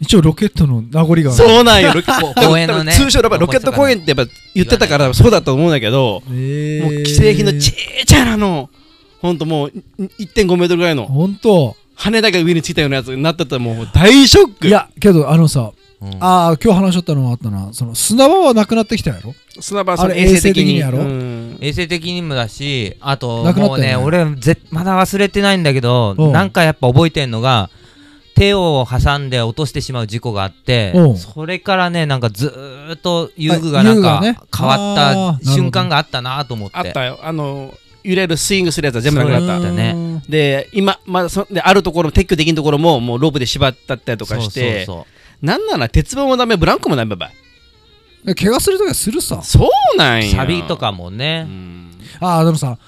[0.01, 1.93] 一応ロケットの名残がそうなんよ。
[1.95, 2.93] ロケこう 公園のね。
[2.93, 7.73] 通称やっぱロケット公園ってやっぱ言ってたからそうだと思うんだけどえもう既製品のちっ
[8.07, 8.71] ちゃなの。
[9.21, 9.73] ほんともう
[10.19, 11.05] 1.5メートルぐらいの。
[11.05, 11.77] ほんと。
[11.95, 14.69] 羽だけ上についたようなやつになってたらもう大ショック。
[14.69, 16.09] いやけどあのさうん。
[16.21, 17.69] ああ今日話しとったのもあったな。
[17.73, 19.35] その砂場はなくなってきたやろ？
[19.61, 21.01] 砂場あれ衛生的にやろ？
[21.01, 21.59] うん。
[21.61, 26.33] 衛生的にもだしあとなくなもうね俺ぜまだ忘れてないんだけどうん。
[26.33, 27.69] なんかやっぱ覚えてんのが
[28.41, 31.09] 手を挟んで落としてしまう事故があってう。
[31.11, 34.23] んそれからねなんかずーっと遊具があなんか
[34.57, 36.77] 変わった瞬間があったなと思って。
[36.79, 37.19] あったよ。
[37.23, 40.23] あの揺れるスイングするやつは全部なくなそったね。
[40.27, 45.07] で今まだそであるところ撤去できんところももうロープで縛ったったりとかしてそうそ
[45.43, 47.33] うなんなら鉄棒もダメブランコもダメばい
[48.27, 49.43] え怪我するときはするさ。
[49.43, 50.35] そうなんや。
[50.35, 51.91] サビとかもうねん。
[52.21, 52.79] ああでもさ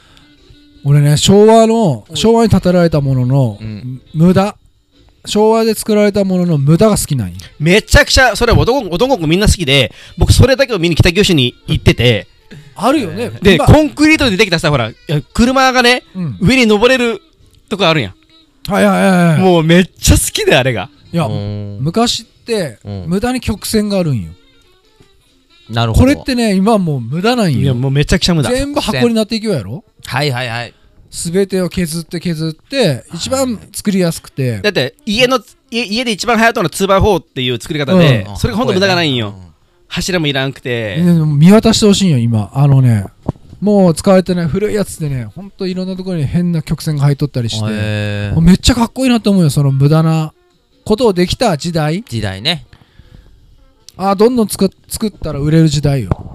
[0.82, 4.00] 俺ね昭和の昭和に建てられたもののうん。
[4.14, 4.56] 無駄
[5.24, 12.26] 昭和で作られたものの無駄が好きなんよめちゃくちゃそれは男男の子みんな好きで僕それだけを見に北九州に行ってて。
[12.74, 13.30] あるよね。
[13.42, 13.66] で今。
[13.66, 16.38] コンクリートでできたさほらいや車がねうん。
[16.40, 17.20] 上に登れる
[17.68, 18.14] とこあるやん、
[18.70, 19.40] はいはいはいはい。
[19.40, 20.90] もうめっちゃ好きだよあれが。
[21.12, 21.78] いやうん。
[21.80, 23.04] 昔ってうん。
[23.06, 24.32] 無駄に曲線があるんよ。
[25.70, 26.04] なるほど。
[26.04, 27.61] これってね今はもう無駄なんよ。
[27.61, 28.50] いやもうめちゃくちゃ無駄。
[28.50, 29.85] 全部箱になっていくやろ。
[30.04, 30.74] はいはいはい
[31.12, 34.61] 全てを削って削って一番作りやすくて。
[34.62, 38.37] だって家の家家で一番流行ったのは 2x4 っていう作り方で、うん。
[38.37, 39.53] それがほんと無駄がないんよ、うん。
[39.88, 42.51] 柱もいらんくて、ね見渡してほしいんよ今。
[42.55, 43.05] あのね
[43.61, 47.66] もう使われてない古いやつでねほんといろんなところに変な曲線が入っとったりして。
[47.70, 48.35] へー。
[48.35, 50.33] もうめっちゃかっこいいなと思うよその無駄な
[50.85, 52.03] ことをできた時代。
[52.03, 52.66] 時代ね。
[53.98, 56.31] あどんどん作っ作ったら売れる時代よ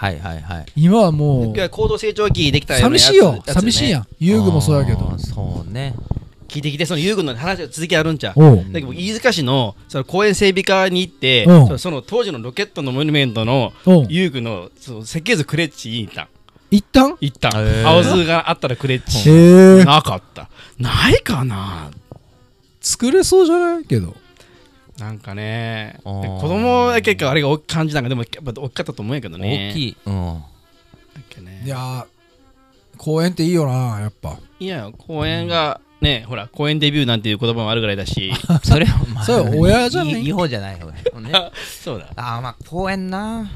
[0.00, 0.66] はいはいはい。
[0.76, 3.42] 今はもいうや高度成長期できたような寂しいよ。
[3.46, 4.06] 寂しいやん。
[4.18, 5.18] 遊具もそうやけど。
[5.18, 5.94] そうね。
[6.48, 8.34] 聞いてきてその遊具の話が続きあるんちゃう。
[8.34, 11.74] だけど僕飯塚市のその公園整備課に行ってう。
[11.74, 13.74] んその当時のロケットのモニュメントの
[14.08, 16.28] 遊具のその設計図クレッチに行った
[16.70, 17.48] 一旦行った。
[17.50, 17.86] へー。
[17.86, 20.48] 青図があったらクレッチなかった。
[20.78, 21.90] ないかな。
[22.80, 23.84] 作れそうじゃない？
[23.84, 24.16] けど
[25.00, 25.98] なんかね。
[26.04, 29.70] 子供だけかあれが大きい感じなんかでもやっぱ大きかったと思うんやけどね。
[29.72, 29.96] 大きい。
[30.06, 30.14] うん。
[31.44, 31.62] ね。
[31.64, 32.04] いやー
[32.98, 34.38] 公園っていいよなやっぱ。
[34.58, 38.32] いや公園がねほら公園デビューなんていう言葉もあるぐらいだし。
[38.62, 40.22] それはまあそれは親じゃない？
[40.22, 41.50] いい方じゃない方だね。
[41.82, 42.06] そうだ。
[42.16, 43.50] ああまあ公園な。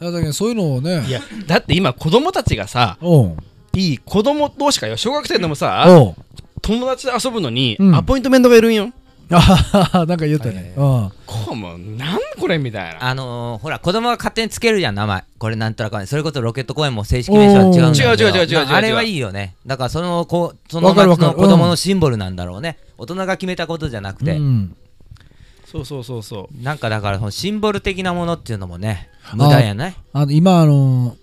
[0.00, 1.04] だけどそういうのをね。
[1.06, 2.96] いやだって今子供たちがさ
[3.74, 4.96] いい子供同士かよ。
[4.96, 5.86] 小学生でもさ
[6.62, 7.94] 友達で遊ぶのにうん。
[7.94, 8.90] アポイントメントがいるんよ、
[9.38, 10.74] あははなんか言ったね。
[10.76, 11.12] うん。
[11.26, 13.04] こうもうなんこれみたいな。
[13.04, 15.24] あのー、ほら子供が勝手につけるじゃん名前。
[15.38, 16.06] これなんとなくね。
[16.06, 18.28] それこそロケット公園も正式名称は違うんだけど。
[18.28, 18.66] 違う違う違う違う違う。
[18.66, 19.56] まああれはいいよね。
[19.66, 21.28] だからそのこそのわかるわかる。
[21.32, 24.76] 町の子供のシンボルなんだろうね、大人が決めたことじゃなくて、うん。
[25.64, 26.62] そうそうそうそう。
[26.62, 31.16] なんかだからそのシンボル的なものっていうのもね無駄やないあの今あの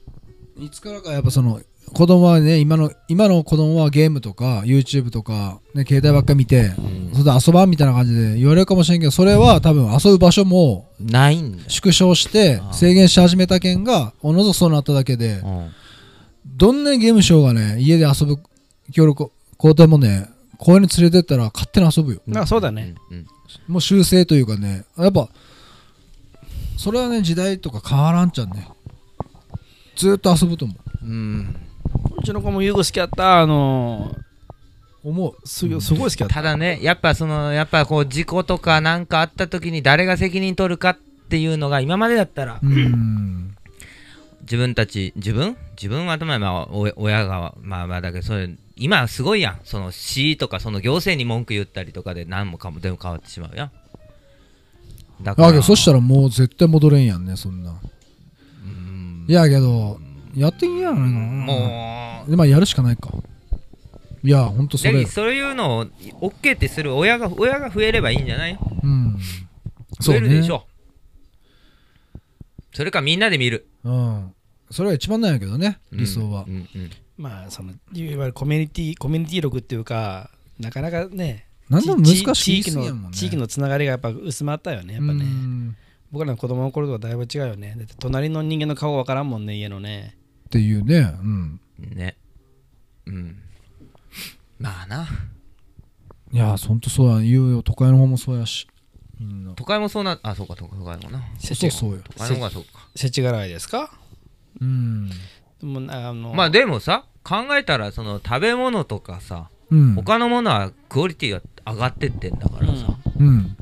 [0.58, 1.62] いつからかやっぱその
[1.94, 6.72] 子供はね今の今の子供はゲームとか YouTube とか、ね、携帯ばっか見て、
[7.14, 11.64] それで遊ばんみたいな感じで言われるかもしれんけどそれは多分遊ぶ場所もないんだ。
[11.64, 12.74] よ、縮小してああ。
[12.74, 15.72] 制限し始めたけんがおのずとそうなっただけでうん。
[16.46, 18.38] どんなにゲームしようがね家で遊ぶ
[18.92, 22.22] 協力交代もね公園に連れてったら勝手に遊ぶよ。
[22.28, 23.28] なんかそうだね、うんうん。
[23.68, 25.30] もう修正というかねやっぱ
[26.78, 28.68] それはね時代とか変わらんちゃんね。
[29.96, 30.74] ずーっと遊ぶと思
[31.04, 31.56] うん
[32.20, 34.16] うちの子も遊具好きやったあの
[35.04, 35.48] う思う。
[35.48, 36.36] すごいすごい好きやった。
[36.36, 40.98] ただねやっぱそのやっぱこう事故とかなんかあった時に誰が責任取るかっ
[41.30, 43.56] ていうのが今までだったらうん。
[44.42, 45.56] 自分たち自分？
[45.78, 49.60] 自分はとまあお親がまあまあだけどそれ今はすごいやん。
[49.64, 53.72] その市とかその行政に文句言ったりとかで何もかも全部変わってしまうやん。
[55.22, 57.80] だだけどそしたらもう絶対戻れんやんねそんな。
[58.64, 59.26] うん。
[59.28, 60.00] いやけど
[60.36, 61.89] やっていいんやないかなもう
[62.28, 63.12] でまあやるしかないか。
[64.24, 64.94] いやほんとそれ。
[64.94, 68.60] でそういうのを OK ってする親が親が増えればいいんじゃない？
[68.84, 69.18] うん。
[70.00, 70.66] 増そうねえるでしょ。
[72.74, 73.68] それかみんなで見る。
[73.84, 74.34] うん。
[74.72, 76.46] それが一番なんやけどね理想は。
[76.48, 76.70] うんうん。
[76.76, 83.18] うんまあそのいわゆるコミュニティコミュニティ力っていうかなかなかね何でもち難しい地域のすぎやもんね。
[83.18, 85.26] 地域のつながりがやっぱ薄まったよねやっぱね。
[85.26, 85.76] うん。
[86.12, 87.76] 僕らの子供の頃とはだいぶ違うよね。
[87.78, 90.16] だって隣の人間の顔わからんもんね家のね。
[90.46, 91.00] っていうね。
[91.00, 92.18] うんね。
[93.06, 93.42] うん。
[94.60, 95.08] まあな。
[96.32, 97.22] いやほんとそうや。
[97.22, 97.64] 言うよ。
[97.64, 98.68] 都会の方もそうやし。
[99.20, 99.54] みんな。
[99.54, 101.24] 都会もそうなあそうか都会もな。
[101.40, 101.72] そうそう。
[101.72, 102.88] そうよ都会の方がそうか。
[102.96, 103.92] 世知辛いですか？
[104.62, 105.10] うん。
[105.10, 105.16] で
[105.64, 109.96] もあのまあでもさ考えたらその食べ物とかさうん。
[109.96, 113.58] 他のものはクオリティが上がってってんだからさ、うん。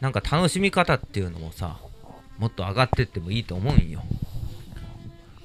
[0.00, 1.78] なんか楽しみ方っていうのもさ
[2.38, 4.02] もっと上がってってもいいと思うんよ、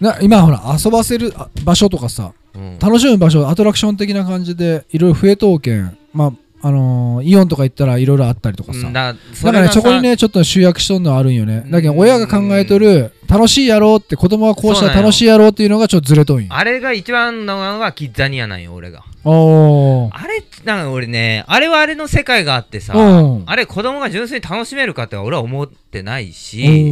[0.02, 6.32] な今ほら遊ばせるあ場所とかさうん、楽しむ場所アトラクション的な感じでいろいろ増えとうけんまあ
[6.64, 11.66] あのーイオンとか行ったらいろいろあったりとかさ、うんだからね、そこにね、ちょっと集約しとんのはあるんよね。
[11.72, 16.48] だけど、うん親が考えとる、楽しいやろうって、子供がこうしたら楽しいやろうっていうのがちょっとずれとんよ。
[16.52, 20.16] あれが一番ののがキッザニアなんよ俺がおー。
[20.16, 26.92] あれなんか俺ねあれはあれの世界があってさうんあれ子供が純粋に楽しめるかって俺は思ってないし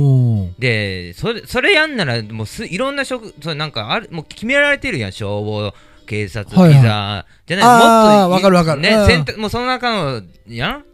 [0.57, 5.73] でそれそれやんならもうすいろんな職それなんかあるもう決められてるやん消防
[6.05, 6.79] 警察はいはい。
[6.79, 8.81] ピザじゃないもっといわかるわかる。
[8.81, 9.05] ねうん。
[9.05, 10.85] 選択もうその中のやん？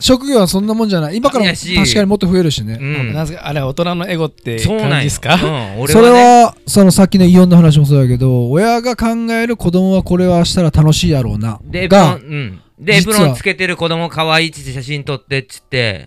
[0.00, 1.16] 職業はそんなもんじゃない。
[1.16, 2.78] 今から確かにもっと増えるしね。
[2.80, 3.16] うん。
[3.16, 5.34] あれは大人のエゴってそうなんよ感じですか？
[5.42, 11.58] うん、俺それはそのさっきのイオンの話もそうだけど、親が考える子供はこれはしたら楽しいやろうな。
[11.64, 12.60] でエプロンが、うん。
[12.78, 16.06] でエプロンつけてる子供可愛いっつって写真撮ってっつって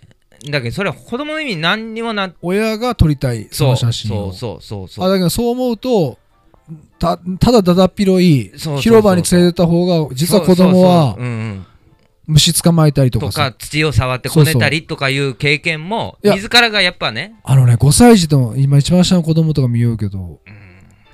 [0.50, 4.32] だけどそれは子供の意味何にもな親が撮りたいその写真を。
[4.32, 4.88] そうそうそう。
[4.88, 6.18] そうあだけどそう思うと
[6.98, 8.50] たただだだっ広い
[8.80, 11.16] 広場に連れてった方が実は子供は
[12.26, 13.52] 虫捕まえたりととかさ。
[13.52, 20.40] か土を触ってこねたりとかいう経験も自らがやっぱね、あのね5歳児と今一番下の子供とか見ようけど。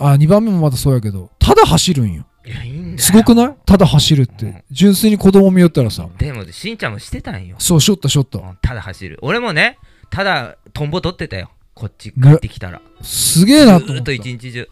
[0.00, 1.30] あ2番目もまたそうやけど。
[1.40, 2.24] ただ走るんよ
[2.98, 3.54] すごくない？
[3.66, 4.62] ただ走るって、うん。
[4.70, 6.08] 純粋に子供見よったらさ。
[6.18, 7.56] でもしんちゃんもしてたんよ。
[7.58, 9.18] そうしょったしょったうんただ走る。
[9.22, 9.78] 俺もね
[10.11, 11.50] ただトンボ取ってたよ。
[11.74, 12.80] こっち帰ってきたら。
[13.02, 14.68] すげえなと思っずーったと一日中。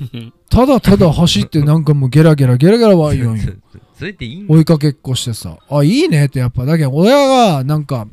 [0.48, 3.52] ただただ走ってなんかもうゲラゲラゲラゲラは言うんよ。
[3.98, 5.58] それっていいんだ追いかけっこしてさ。
[5.70, 8.06] あいいねってやっぱだけど親がなんか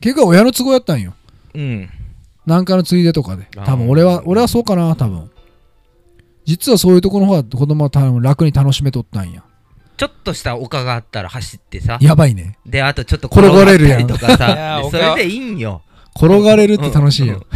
[0.00, 1.14] 結構親の都合やったんよ。
[1.54, 1.88] うん。
[2.44, 3.46] なんかのついでとかで。
[3.64, 5.30] 多分俺は俺はそうかな多分
[6.44, 9.42] 実はそういうところの方が子供は楽に楽しめとったんや。
[9.96, 11.98] ちょっとした丘があったら走ってさ。
[12.00, 12.58] やばいね。
[12.66, 15.82] であとちょっと転がれるやん転がったりとかさでそれでいいんよ。
[16.16, 17.46] 転がれるって楽しいよ、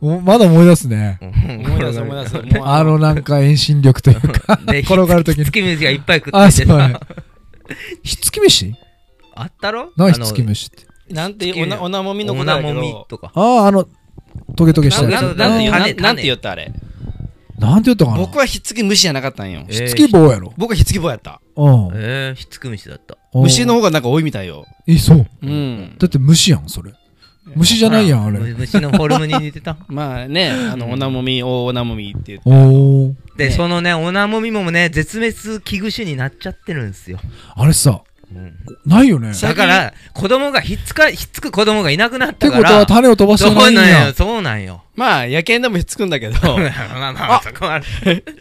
[0.00, 1.18] お まだ思い出すね。
[1.20, 1.66] うん。
[1.66, 2.36] 思い出す思い出す。
[2.64, 4.58] あのなんか遠心力というか。
[4.66, 5.44] で転がる時に。
[5.44, 7.00] 月虫がいっぱい食あっててさ。
[8.02, 8.74] ひっつき飯？
[9.36, 9.92] あったろ？
[9.96, 11.14] 何ひっつき虫って。
[11.14, 13.30] なんていうおなおなもみのおことだけなもみどとか。
[13.34, 13.86] あああの
[14.56, 15.34] トゲトゲしたなやつ。
[15.34, 16.72] んなんて言うあー種なんなんて言ったあれ
[17.60, 18.16] なんて言ったかな？
[18.18, 19.64] 僕はひっつき虫じゃなかったんよ。
[19.68, 19.76] えー。
[19.76, 20.52] ひっつき棒やろ？
[20.56, 21.40] 僕はひっつき棒やった。
[21.56, 21.90] うん。
[21.94, 23.16] えー、ひっつく虫だった。
[23.34, 24.66] 虫の方がなんか多いみたいよ。
[24.86, 25.26] えそう。
[25.42, 25.96] うん。
[25.98, 26.92] だって虫やんそれ。
[27.56, 28.38] 虫じゃないやんあれ。
[28.38, 29.76] む虫のフォルムに似てた。
[29.88, 32.48] まあねあのおなもみおおなもみって言って。
[32.48, 37.18] おおで、ねそのねオナモミもね絶滅危惧種になっちゃってるんですよ、
[37.54, 37.98] あれさうん
[38.86, 39.30] ないよね。
[39.30, 43.74] っだから子供がひっつかひっつく子供がいなくなったてことからは種を飛ばしてそうないん。
[43.74, 44.84] やなんよそうなんよ。
[44.94, 46.58] まあ野犬でもひっつくんだけど。
[46.58, 47.80] まあまあそこは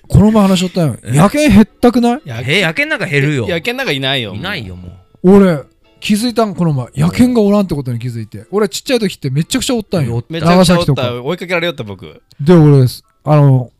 [0.07, 0.97] この前話しとったよ。
[1.03, 1.17] え？
[1.17, 2.21] 野犬減ったくない？
[2.25, 3.47] やえ野犬なんか減るよ。
[3.47, 4.33] 野犬なんかいないよ。
[4.35, 4.89] いないよも
[5.23, 5.31] う。
[5.37, 5.63] 俺
[5.99, 6.87] 気づいたんこの前。
[6.95, 8.45] 野犬がおらんってことに気づいて。
[8.51, 10.23] 俺ちっちゃい時ってめちゃくちゃおったんよ。
[10.29, 12.21] めちゃくちゃおった追いかけられよった僕。
[12.39, 12.85] で俺
[13.23, 13.71] あの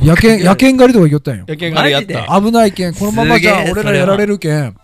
[0.00, 1.44] 野犬野犬狩りとか行きよったんよ。
[1.46, 2.40] 野犬がやった。
[2.40, 4.76] 危ないけんこのままじゃ俺らやられるけん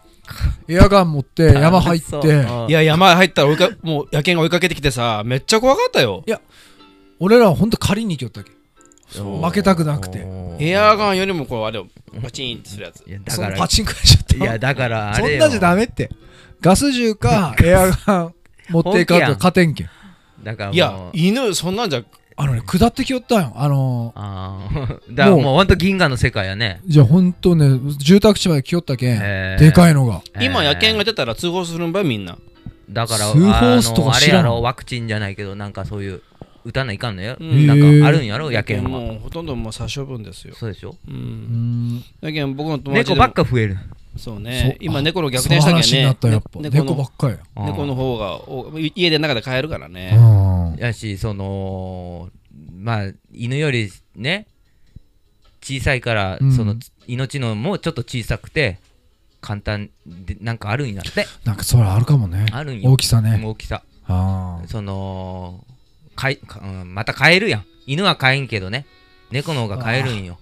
[0.69, 2.47] エアガン持って 山入って。
[2.69, 6.25] いや山入ったら追いか もう野犬が追いかけてきてさめっちゃ怖かったよ。
[7.19, 8.51] 俺らはほんと狩りに行きよったけ。
[8.51, 8.55] ん
[9.11, 9.45] そう。
[9.45, 10.25] 負けたくなくて。
[10.59, 11.87] エアガンよりもこうあれを
[12.23, 13.05] パチンってするやつ。
[13.07, 14.37] いやだからパチンコしちゃった。
[14.37, 15.31] いやだからあれよ。
[15.31, 16.11] そんなんじゃダメって。
[16.61, 18.35] ガス銃かエアガン
[18.69, 19.90] 持っていかんと勝てんけん。
[20.43, 22.03] だからいや犬そんなんじゃ
[22.42, 23.53] あのね下ってきよったんよ。
[23.55, 26.81] あのああ だからもうほんと銀河の世界やね。
[26.87, 29.16] じゃあほんとね住宅地まで来よったけん。
[29.16, 29.62] へー。
[29.62, 30.22] でかいのが。
[30.40, 32.33] 今野犬がえ出たら通報するんばいみんな。
[32.33, 32.37] ー
[32.90, 36.22] だから通報数とかあのあれ知らんやろワクチンじゃないけどなんかそういう
[36.64, 37.37] 打たないかんのよ。
[37.38, 37.66] うん。
[37.66, 38.88] なんかあるんやろ野犬は。
[38.88, 40.55] もうほとんどもう殺処分ですよ。
[40.57, 40.96] そうでしょ？
[41.09, 41.96] ううん。
[41.96, 43.79] んだけど僕の友達猫ばっか増える
[44.16, 44.77] そうね。
[44.81, 46.61] 今あ猫の逆転したけんその話になねったやっぱ。
[46.61, 47.35] ね猫ばっかり。
[47.35, 50.12] や猫の方がお家で中で飼えるからね。
[50.16, 50.77] うん。
[50.79, 52.29] やしその
[52.77, 54.46] まあ犬よりね
[55.62, 56.53] 小さいから、うん。
[56.53, 58.79] その命のもちょっと小さくて
[59.40, 61.27] 簡単でなんかあるんやって。
[61.44, 62.46] なんかそれあるかもね。
[62.53, 62.90] あるんよ。
[62.90, 63.40] 大きさね。
[63.44, 63.83] 大きさ。
[64.07, 65.64] あその
[66.16, 67.64] かいか、うん、また飼えるやん。
[67.87, 68.87] 犬は飼えんけどね。
[69.31, 70.38] 猫の方が飼えるんよ。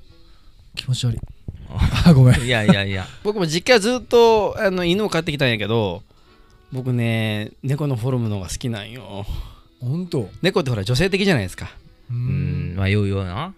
[0.74, 1.20] ー気持ち悪い
[2.06, 2.40] あごめん。
[2.42, 3.06] いやいやいや。
[3.22, 6.02] 僕も実家ずっとあの犬を飼ってきたんやけど
[6.72, 9.26] 僕ね猫のフォルムの方が好きなんよ。
[9.80, 11.70] ほんと猫ってほら女性的じゃないですか。
[12.10, 13.54] ううんんまあようような。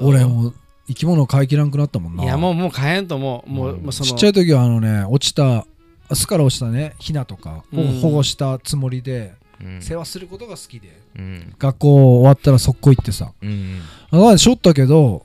[0.00, 0.54] 俺もう
[0.88, 2.24] 生き物を飼いきらんくなったもんな。
[2.24, 3.50] いやもうもう飼えんともう。
[3.50, 3.82] もう,、うん。
[3.82, 4.10] もうその。
[4.10, 5.66] ちっちゃい時はあのね落ちた
[6.12, 8.00] 巣から落ちたねヒナとかをうん。
[8.00, 9.82] 保護したつもりでうん。
[9.82, 11.00] 世話することが好きで。
[11.16, 11.54] うん。
[11.58, 13.32] 学校終わったら速攻行ってさ。
[13.40, 13.80] うん。
[14.10, 15.24] あしょったけど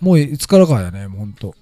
[0.00, 1.54] もういつからかやねもうほんと。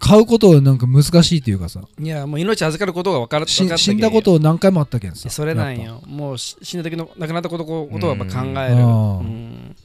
[0.00, 1.80] 飼うことなんか難しいっていうかさ。
[2.00, 5.30] いやもう命預かることが分かるし死んだことを何回もあったけんさ。
[5.30, 6.02] それなんよ。
[6.06, 9.76] もうし死んだ時の亡くなったことことをやっぱ考えある、ーうん。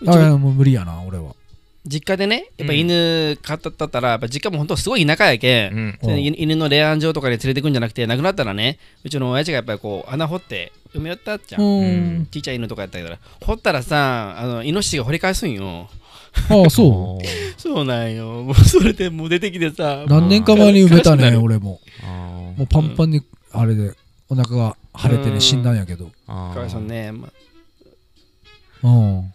[0.00, 1.34] うちぱあももう無理やな俺は。
[1.84, 11.84] 実家でねやっぱ犬飼ったったらやっぱ実家も本当すごい田舎やけん、犬犬の霊安場とかに連れてくんじゃなくて亡くなったらねうちの親父がやっぱりこう穴掘って埋めよったっちゃん、う
[12.20, 12.28] ん。
[12.30, 15.88] ちっちゃい犬とかやったから掘ったらさあのイノシシが掘り返すんよ
[16.48, 17.18] ああ そ
[17.56, 18.42] そうなんよ。
[18.42, 20.04] もうそれでもう出てきてさ。
[20.06, 21.80] う何年か前に埋めたね俺も。
[22.56, 23.94] もうパンパンにあれで
[24.28, 25.34] お腹が腫れてうん。
[25.34, 26.10] ね死んだんやけど。
[26.26, 28.88] かわいそうね、まあ。
[28.88, 29.32] うん。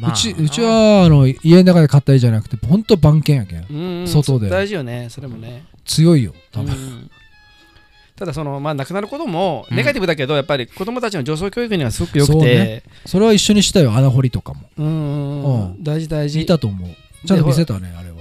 [0.00, 4.08] まあうちうちはあの家の中で飼った家じゃなくてほんと番犬やけんうん。
[4.08, 4.48] 外で。
[4.48, 5.64] 大事よねそれもね。
[5.84, 6.74] 強いよ多分。
[6.74, 7.10] うん
[8.16, 9.76] ただそのまあ亡くなることもうん。
[9.76, 12.38] ネガティブだけど、やっぱり子供たちの上層教育にはすごく良くて。
[12.40, 12.82] ね。
[13.06, 14.68] それは一緒にしたよ穴掘りとかも。
[14.78, 16.38] うんうんうん大事大事。
[16.38, 16.90] 見たと思う。
[17.26, 18.16] ちゃんと見せたねあれは。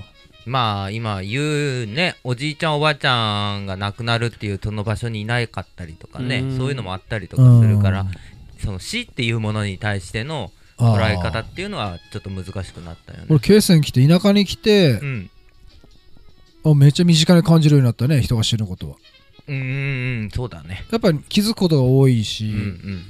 [0.46, 6.58] まあ今言うねおじいちゃんおばあちゃんが亡くなるっていうその場所にいなかったりとかねうん。
[6.58, 8.06] そういうのもあったりとかするから
[8.60, 13.26] その死っていうものに対しての捉え方っていうのはちょっと難しくなったよね。
[13.30, 15.30] 俺ケースに来て田舎に来てう、ん。
[16.66, 18.96] あめっちゃ身近に感じるようになったね人が死ぬことは
[19.48, 19.62] うんうん
[20.24, 20.86] うんそうだね。
[20.92, 23.04] やっぱり気づくことが多いうんし、うん。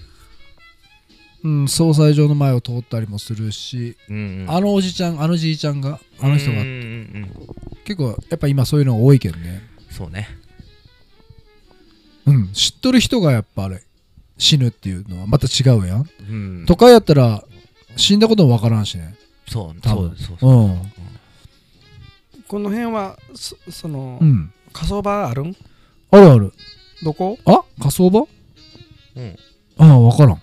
[1.44, 4.46] うん総裁場の前を通ったりもするし、うんうん。
[4.50, 6.78] あのおじちゃんあのじいちゃんがあの人がうんうんう
[7.20, 7.32] ん。
[7.84, 9.62] 結構やっぱ今そういうのが多いけどね。
[9.90, 10.28] そうね。
[12.26, 12.52] うん。
[12.54, 13.84] 知っとる人がやっぱあれ
[14.38, 16.66] 死ぬっていうのはまた違うやん、うん。
[16.66, 17.44] 都会やったら
[17.98, 19.16] 死んだこともわからんしね。
[19.48, 20.16] そう多分。
[20.16, 20.52] そうそうそう。
[20.52, 20.82] うん。
[22.48, 24.54] この辺はそその、うん。
[24.72, 25.56] 火葬場あるん？
[26.14, 26.54] あるある。
[27.02, 27.40] どこ？
[27.46, 28.28] あ火葬場？
[29.16, 29.36] うん。
[29.80, 30.42] ああわからん。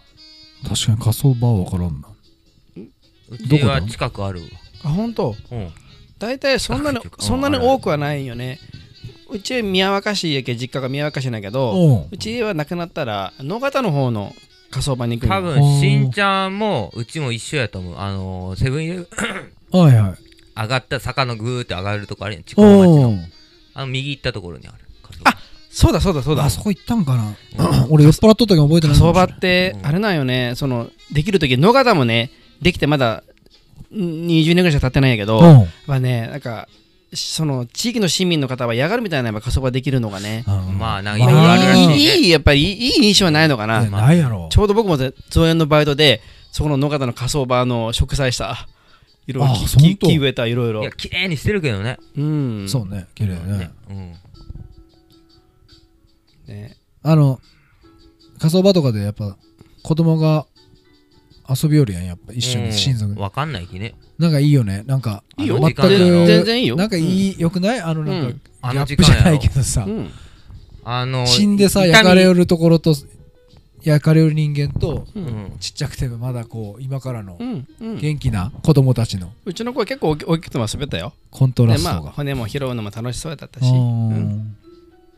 [0.68, 2.08] 確かに火葬場はわからんな。
[2.76, 3.80] うどこだ？
[3.80, 4.46] ちは近くあるわ。
[4.82, 5.36] あ本当？
[5.52, 5.70] うん。
[6.18, 8.58] 大体そんなにそんなに多くはないよね。
[9.30, 12.08] うち宮若市やけ実家が宮若市なんやけどうん。
[12.10, 14.32] うちは亡くなったら野方の方の
[14.72, 17.96] 火葬場に行く多分しんちゃんもうちも一緒やと思う。
[17.96, 20.14] あのーセブンイレブンはいはい。
[20.62, 22.42] 上がった坂のぐーって上がるとこあるやん。
[22.42, 23.10] 近く町の。
[23.10, 23.14] お
[23.74, 24.78] あの右行ったところにある。
[25.24, 25.36] あ
[25.80, 26.44] そうだそうだそうだ。
[26.44, 27.34] あそこ行ったんかな？
[27.88, 30.52] 俺酔っ払っとったけど覚えてない火葬場ってうんあれなんよね。
[30.54, 33.24] そのできる時野方もねできてまだ
[33.90, 35.66] ん20年ぐらいしか経ってないんやけど、うん。
[35.86, 36.68] まあねなんか
[37.14, 41.96] その地域の市民の方は嫌がるみたいなやっぱ火葬場できるのがね、まあなんまかいろいろあるらしいね。
[41.96, 44.48] いいやっぱりいい印象はないのかな、ないやろ。
[44.52, 46.20] ちょうど僕もぜ造園のバイトで
[46.52, 48.68] そこの野方の火葬場の植栽した。
[49.26, 51.98] いろいろあ木そうほんと木植えたいろいろいや綺麗にしてるけどね。
[52.18, 52.68] うん。
[52.68, 53.58] そうね綺麗ね。
[53.58, 54.14] ねうん
[56.50, 56.76] ね。
[57.02, 57.40] あの
[58.38, 59.36] 火葬場とかでやっぱ
[59.82, 60.46] 子供が
[61.48, 62.66] 遊びよるやんやっぱ一緒うん。
[62.66, 63.20] に親族。
[63.20, 63.94] わかんないきね。
[64.18, 64.82] なんかいいよね。
[64.86, 66.76] なんかいいよ全く全然いいよ。
[66.76, 67.80] なんかいいよくない？
[67.80, 68.40] あのなんかうん。
[68.62, 69.14] あギャの時間やろ。
[69.14, 69.84] ップじゃないけどさ。
[69.86, 70.10] うん。
[70.84, 72.94] あの死んでさ焼かれよるところと
[73.82, 75.26] 焼かれる人間とううん。
[75.26, 77.66] んちっちゃくてまだこう今からのうん。
[77.80, 77.98] うん。
[77.98, 79.32] 元気な子供たちの。
[79.44, 81.12] うちの子は結構大き大きくても滑ったよ。
[81.30, 82.12] コントラストが。
[82.12, 83.70] 骨も拾うのも楽しそうだったうし。
[83.70, 84.10] うん。
[84.12, 84.56] ん。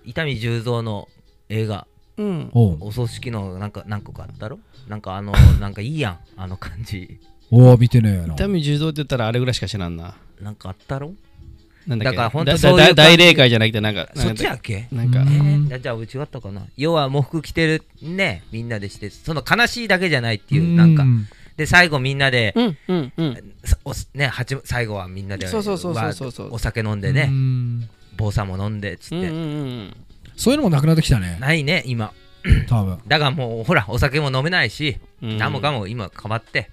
[0.05, 1.09] 伊丹十三の
[1.49, 1.87] 映画。
[2.19, 2.51] うん。
[2.53, 4.59] お葬式のなんか何個かあったろ？
[4.89, 6.19] なんかあの なんかいいやん。
[6.37, 7.19] あの感じ。
[7.51, 8.35] おお見てねえやな。
[8.35, 10.15] 痛み重造って言ったらあれぐらいしか知らんな。
[10.41, 11.15] なんかあったろ？
[11.87, 12.17] なんだっけ？
[12.17, 14.89] だからほんとだそう大霊界じゃなくてなんかそっちやっけ？
[14.93, 15.21] なんか。
[15.21, 15.29] うん。
[15.29, 16.63] えーじゃあうち違ったかな？
[16.77, 21.05] 要は喪服着てるねみんなでしてその悲しいだけじゃないっていうなんか。
[21.57, 23.53] で最後みんなでうんうんうん。
[24.15, 26.47] ね八最後はみんなでそうそうそうそうそうそう。
[26.49, 27.89] わお酒飲んでうねん。
[28.17, 29.17] 坊さんも飲んでっつって。
[29.17, 29.97] うんうんうん
[30.37, 31.39] そういうのもなくなってきたね。
[31.41, 32.13] ないね今。
[32.69, 32.99] 多分。
[33.07, 35.39] だからもうほらお酒も飲めないしうん。
[35.39, 36.71] 何もかも今変わって。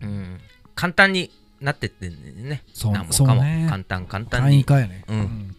[0.00, 0.40] うん。
[0.74, 2.62] 簡単になってってんね。
[2.72, 3.26] そう何もかも。
[3.26, 3.66] そうね。
[3.68, 5.04] 簡単簡単簡易に化やね。
[5.08, 5.18] うん。
[5.18, 5.56] うん。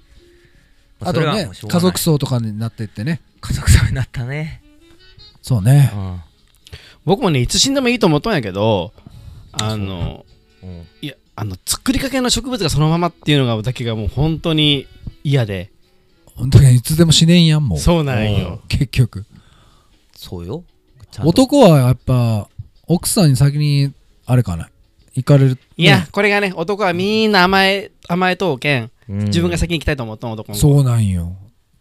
[1.01, 3.21] あとね家族葬とかになってってね。
[3.41, 4.61] 家族葬になったね。
[5.41, 5.91] そうね。
[5.95, 6.21] うん。
[7.05, 8.93] 僕もねいつ死んでもいいと思ったんやけど
[9.51, 10.25] あの
[10.61, 14.87] うんいやあの作りかけの植物がそのままっていうのがだけがもう本当に
[15.23, 15.71] 嫌で
[16.39, 17.79] 本当にいつでも死ねんやんもう。
[17.79, 18.61] そうなんよ。
[18.69, 19.25] 結局。
[20.15, 20.63] そうよ。
[21.23, 22.47] 男はやっぱ
[22.87, 23.93] 奥さんに先に
[24.25, 24.69] あれかな。
[25.15, 25.57] 行かれる。
[25.75, 28.91] いやねこれがね男はみんな甘え甘えとうけん。
[29.09, 29.17] うん。
[29.25, 30.61] 自分が先に行きたいと思ったの男の子。
[30.61, 31.35] そうなんよ。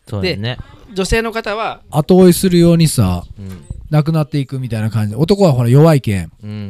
[0.08, 0.56] そうだよね
[0.94, 3.64] 女性の方は後追いするようにさうん。
[3.90, 5.14] 亡くなっていくみたいな感じ。
[5.14, 6.32] 男はほら弱いけん。
[6.42, 6.60] うんうんう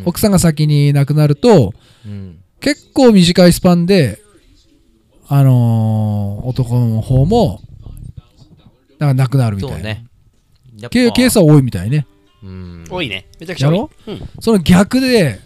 [0.00, 0.02] ん。
[0.06, 1.74] 奥さんが先に亡くなると
[2.06, 2.38] うん。
[2.60, 4.23] 結構短いスパンで
[5.28, 7.60] あのー男の方も
[8.98, 10.06] なんか亡くなるみたいな、そうね。
[10.76, 10.88] やっぱ。
[10.90, 12.06] ケケースは多いみたいね。
[12.42, 12.84] うん。
[12.88, 13.26] 多いね。
[13.40, 13.74] めちゃくちゃ多い。
[13.76, 13.90] やろ？
[14.06, 14.28] うん。
[14.40, 15.40] その逆で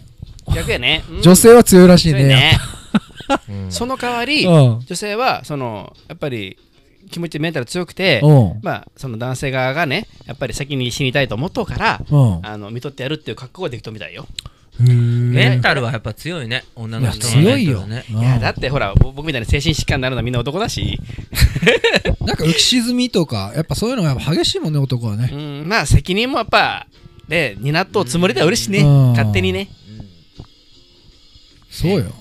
[0.53, 1.03] 逆やね。
[1.09, 1.21] うん。
[1.21, 2.59] 女性は強いらしいね,、強いね。
[3.49, 3.71] うん。
[3.71, 4.79] その代わりうん。
[4.85, 6.57] 女性はそのやっぱり
[7.09, 8.59] 気持ちメンタル強くてうん。
[8.61, 12.39] まあその男性側がねやっぱり先に死にたいと思っとうからうん。
[12.45, 14.27] あの見とってやるっていう覚悟ができとみたいよ
[14.79, 16.63] メンタルはやっぱ強いね。
[16.75, 17.87] 女の人のいや強いよ。
[17.87, 20.99] ねいやだってほらぼ僕みたいに精神疾患になるのはみんな男だし。
[22.21, 25.29] なんか浮き沈みとかやっぱそういうのがやっぱ激しいもんね男はね。
[25.31, 26.87] うんまあ責任もやっぱ
[27.27, 28.79] ね担っとうつもりでは嬉しいね。
[28.79, 29.09] うん。
[29.11, 29.69] 勝手にね。
[29.97, 30.45] うん。
[31.69, 32.11] そうよ。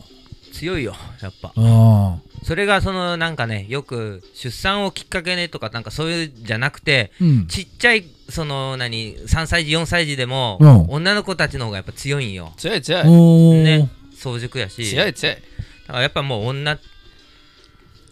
[0.53, 1.53] 強いよやっぱ。
[1.55, 7.47] うんそれがそのなんかねよく出産をきっかけねとかなんかそういうじゃなくてうん。
[7.47, 10.87] ちっちゃいその何3歳児4歳児でもうん。
[10.89, 12.53] 女の子たちの方がやっぱ強いんよ。
[12.57, 13.05] 強い強い。
[13.63, 13.91] ね。
[14.17, 14.91] 早熟やし。
[14.91, 15.35] 強い強い。
[15.35, 16.79] だからやっぱもう女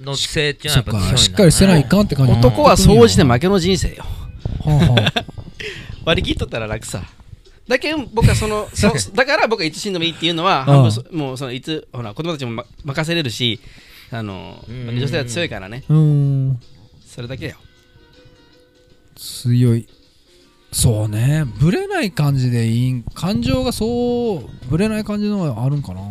[0.01, 2.33] の性っていうのはやっぱ強いんだしっかりせないかんって感じ。
[2.33, 4.05] 男は総じて負けの人生よ。
[4.65, 5.25] はあはあ。
[6.05, 7.03] 割り切っとったら楽さ。
[7.69, 10.65] だけん僕はそのそ だから僕はいつ死んでもいいっていうのは
[11.11, 13.61] もうそのいつほら子供たちも、ま、任せれるし
[14.11, 14.89] あのうん。
[14.97, 15.85] 女性は強いからね。
[15.89, 16.61] うーん。
[17.05, 17.57] それだけよ。
[19.17, 19.89] 強い。
[20.73, 21.45] そうね。
[21.59, 23.03] ぶれない感じでいいん。
[23.03, 26.03] 感情がそうぶれない感じのがあるんかな。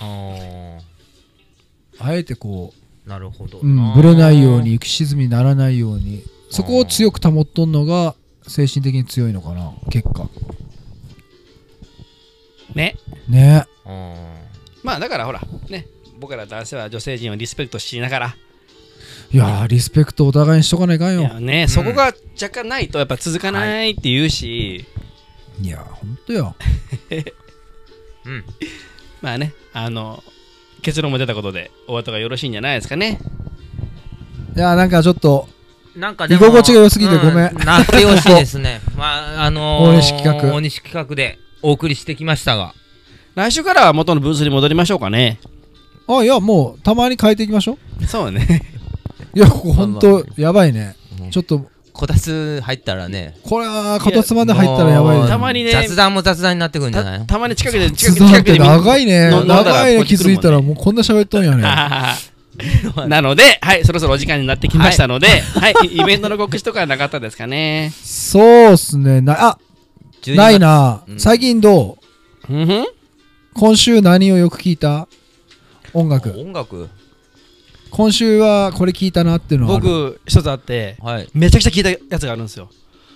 [0.00, 0.78] あ
[1.98, 2.72] あえてこ
[3.06, 6.22] あなるほどう、うん、ぶれないように浮き沈みにならないように。
[6.50, 8.14] そこを強く保っとんのが
[8.46, 9.72] 精神的に強いのかな。
[9.90, 10.28] 結果。
[12.74, 12.96] ね。
[13.28, 13.66] ね。
[13.84, 14.34] あ
[14.82, 15.86] まあだからほらね
[16.20, 18.36] 僕ら男性は女性陣をリスペクトしながら。
[19.32, 21.22] いやーリスペクトお互いにしとかないかんよ。
[21.22, 24.84] いやね、そこが若干ないとやっぱ続かないって言うし、
[25.62, 26.54] いやほんとよ。
[27.08, 27.32] ー
[28.26, 28.44] うん。
[29.22, 30.22] まあねあの
[30.82, 33.18] 結論も出たことでお後がよろしいんじゃないですかね。
[34.56, 35.48] いやーなんかちょっと
[35.96, 37.50] なんか居心地が良すぎてごめん。
[37.50, 38.82] うなってほしいですね。
[38.94, 40.54] まああのー、大西企画。
[40.54, 42.74] 大西企画でお送りしてきましたが。
[43.36, 45.38] 来週からは元のブースに戻りましょうかね
[46.18, 48.06] あいやもうたまに変えていきましょう。
[48.06, 48.62] そうね。
[49.34, 50.96] いやここほんとやばいね。
[51.22, 51.30] うん。
[51.30, 53.36] ちょっとこたつ入ったらね。
[53.42, 55.28] これはこたつまで入ったらやばいね。
[55.28, 57.18] たまにね雑談も雑談になってくるんじゃない？
[57.20, 59.30] たたまに近くで近く雑談って近くで見長いね。
[59.30, 60.36] 飲んだら長いねこっち来るもんね。
[60.36, 61.62] 気づいたらもうこんな喋っとんやね。
[63.08, 67.90] なので、はい、そろそろお時間になってきましたので、はい、イベントの告知とかはなかったですかね？
[68.02, 69.20] そうっすね。
[69.22, 69.58] なあ
[70.22, 70.36] 12月。
[70.36, 71.02] ないな。
[71.08, 71.20] うん。
[71.20, 71.96] 最近ど
[72.50, 72.52] う？
[72.52, 72.84] うんふん。
[73.54, 75.08] 今週何をよく聞いた？
[75.94, 76.30] 音楽。
[76.38, 76.88] 音楽？
[77.90, 79.84] 今週はこれ聞いたなっていうのはある。
[79.84, 81.28] 僕、一つあって、はい。
[81.34, 82.70] めちゃくちゃ聞いたやつがあるんですよ。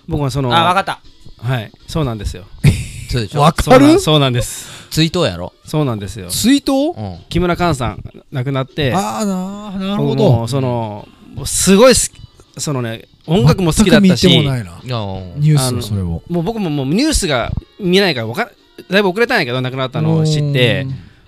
[0.08, 1.00] 僕はその、あわかった。
[1.38, 2.44] はい、そうなんですよ。
[3.10, 3.40] そうでしょ。
[3.40, 4.68] わかそうなるそうなんです。
[4.90, 5.52] 追悼やろ？
[5.64, 6.28] そうなんですよ。
[6.28, 6.96] 追悼？
[6.96, 8.02] うん木村寛さん
[8.32, 14.80] 亡くなって、ああななるほ僕もどうその、もうすごい好き、そのね、音楽も好きだった全く見し、てもないな。
[14.82, 14.96] いや
[15.36, 16.22] ニューあのスそれを。
[16.28, 18.50] もう僕ももうニュースが見ないからわか
[18.90, 20.86] だいぶ遅れたんやけど亡くなったのを知って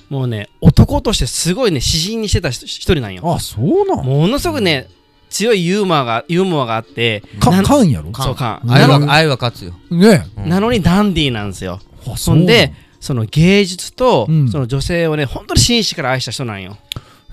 [0.08, 3.22] もうね男としてすごいね詩人にしてた人一人なんよ。
[3.34, 4.06] あそうなん？
[4.06, 4.88] ものすごくね
[5.28, 8.12] 強いユーモアがユーモアがあってかかんやろ？
[8.14, 9.74] そうかうん愛は愛は勝つよ。
[9.90, 10.26] ね。
[10.36, 10.48] うん。
[10.48, 11.80] なのにダンディーなんですよ。
[12.06, 14.48] あそんでその芸術とうん。
[14.48, 16.76] その女性をね本当に真摯から愛した人なんよ。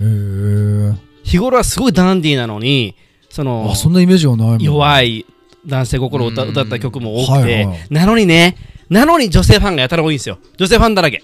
[0.02, 0.94] へえ
[1.24, 2.96] 日頃はすごいダンディーなのに
[3.30, 4.60] そのあそんなイメージがないもん。
[4.60, 5.28] 弱い
[5.68, 6.50] 男性心を歌うん。
[6.50, 8.58] 歌った曲も多くてなのにね
[8.90, 10.40] なのに女性ファンがやたら多いんですよ。
[10.58, 11.22] 女性ファンだらけ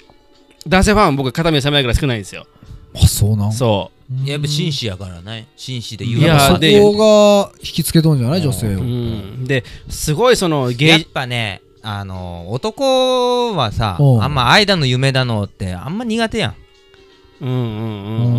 [0.70, 2.45] 男性ファンは僕肩身狭いぐらい少ないんですよ。
[2.95, 3.51] あそうなん？
[3.53, 3.91] そ
[4.26, 5.47] やっぱ紳士やからね。
[5.57, 6.53] 紳士でい言うからやそ
[6.93, 6.97] こ
[7.45, 8.41] が引きつけとんじゃない？
[8.41, 8.82] 女性う、を。
[8.82, 14.24] うん、ですごいそのやっ芸ぱねあの男はさうん。
[14.24, 16.55] あんま愛だの夢だのってあんま苦手やん。
[17.41, 18.34] うんうんうんうん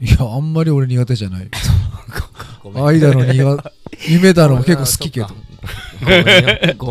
[0.00, 1.48] うんいやあんまり俺苦手じゃない。
[2.76, 3.58] 愛だの苦
[4.08, 5.26] 夢だの結構好きけど。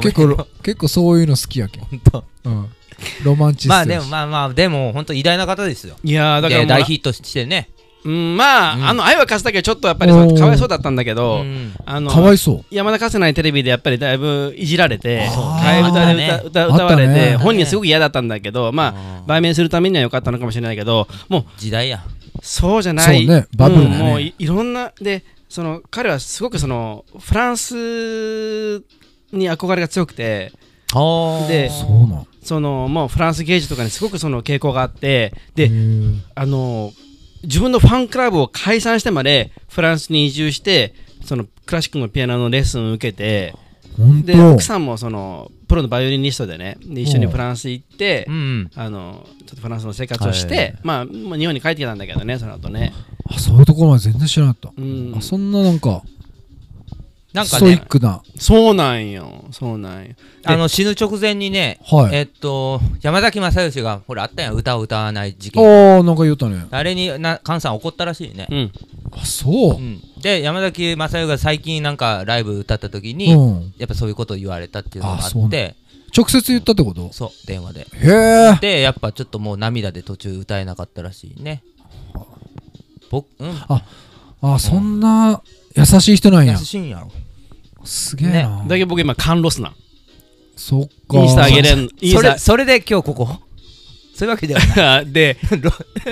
[0.01, 0.35] 結よ。
[0.35, 1.83] 構結構そういうの好きやけん。
[1.85, 2.69] ほんとうん
[3.23, 5.95] ロマンチストまあでもまあまあでも本当偉大な方ですよ。
[6.03, 7.69] いやーだから大ヒットしてね。
[8.05, 8.87] うんまあ、うん。
[8.87, 11.73] あの愛は勝つだけはちょっとやっぱりかわいそうだったんだけうど、ん。
[11.85, 12.65] あのかわいそう。
[12.71, 17.31] 山田かつないテレビでやっぱりだいぶいじられて替え歌で歌歌歌われあったね。
[17.31, 22.03] て本人はすごく嫌だったんだけどまああ売名するためには良かったのかもしれないけどもう時代や。
[22.41, 23.25] そうじゃない。
[23.25, 23.95] そうねバブルだね。
[23.97, 27.73] うんもういいろんなでその彼はすごくそのフランス
[29.33, 30.53] に憧れが強くて
[31.47, 31.69] で
[32.47, 35.69] そのもうフランス芸術とかにすごくその傾向があってで
[36.33, 36.93] あの
[37.43, 40.93] 自分のファンクラブを解散してまでフランスに移住して
[41.25, 43.53] そのクラシックのピアノのレッスンを受けて
[44.23, 48.71] で奥さんもそのプロのバイオリニストでねで一緒にフランス行ってうんうん。
[48.75, 52.93] あのちょっとフランスの生活をしはてまあ日本に帰ってきたんだけどねその後ね。
[53.29, 55.11] あそういうところまで全然知らなかっうん。
[55.11, 56.01] たあそんななんか
[57.33, 58.23] なんかストイッねクな。
[58.37, 59.45] そうなんよ。
[59.51, 60.15] そうなんよ。
[60.45, 62.15] あの死ぬ直前にねはい。
[62.15, 64.53] えっと山崎正義がほらあったやん。
[64.55, 66.65] 歌を歌わない事件ああなんか言ったね。
[66.71, 68.47] あれにな菅さん怒ったらしいね。
[68.49, 68.71] うん。
[69.11, 69.75] あそう。
[69.75, 70.01] うん。
[70.21, 73.73] で山崎正義が最近なんかライブ歌った時うにん。
[73.77, 75.49] やっぱそういうことを言われたっていうのがああそうなん。
[75.49, 75.75] って
[76.17, 77.11] 直接言ったってこと？
[77.11, 77.81] そう電話で。
[77.81, 77.85] へ
[78.55, 81.61] えでやっぱちょっともう涙で途中歌えなかったらしいね。
[83.11, 83.53] 僕うん。
[84.41, 85.41] あそんな
[85.77, 86.99] 優しい人なん優やしいんや。
[86.99, 87.11] ろ
[87.85, 88.65] すげえな。
[88.67, 89.75] だけど僕今缶ロスなん。
[90.55, 91.17] そっか。
[91.19, 91.89] インスタあげれん。
[92.01, 92.33] インそスタ。
[92.33, 93.29] れそれで今日ここ？
[94.17, 95.05] そういうわけではない。
[95.13, 95.37] で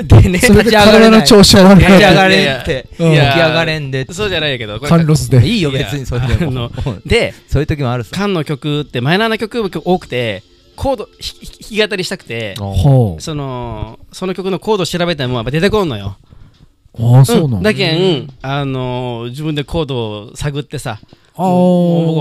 [0.03, 1.85] でねそれで体の調子は悪い。
[1.85, 2.85] 立ち上がれんって。
[2.99, 3.11] うん。
[3.13, 5.45] 起き上がれんでそうじゃないけどカンロスで。
[5.45, 6.71] いいよ別にそれであのも
[7.05, 8.11] でそういう時もあるさ。
[8.13, 10.43] 缶の曲ってマイナーな曲が多くて
[10.75, 16.17] コード弾き語りしたくてほそのその曲のコード調べてもやっぱ出てこんのよ。
[16.24, 16.24] う
[16.99, 17.73] ああそうなんだ。
[17.73, 18.25] けうん。
[18.25, 20.99] んあのー自分でコードを探ってさ
[21.37, 21.43] あ僕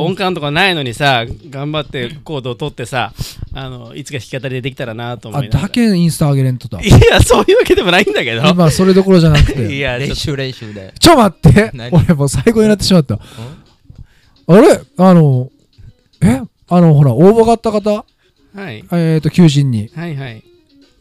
[0.01, 3.13] 音ー感とかないのにさ頑張ってコードを取ってさ
[3.55, 5.63] あのいつか弾き語りでできたらなと思あいながら。
[5.65, 6.81] だけインスタ上げれんとだ。
[6.83, 8.43] いやそういうわけでもないんだけど。
[8.43, 10.93] 今それどころじゃなくいてやちょっと練習練習で。
[10.99, 11.71] ちょ待って。
[11.75, 11.91] 何？
[11.95, 13.15] 俺もう最後になってしまった。
[14.47, 14.81] あれ？
[14.99, 15.51] あの
[16.23, 16.41] え？
[16.69, 18.05] あのほら応募があった方？
[18.57, 18.85] はい。
[18.93, 19.91] えっと求人に。
[19.95, 20.43] はいはい。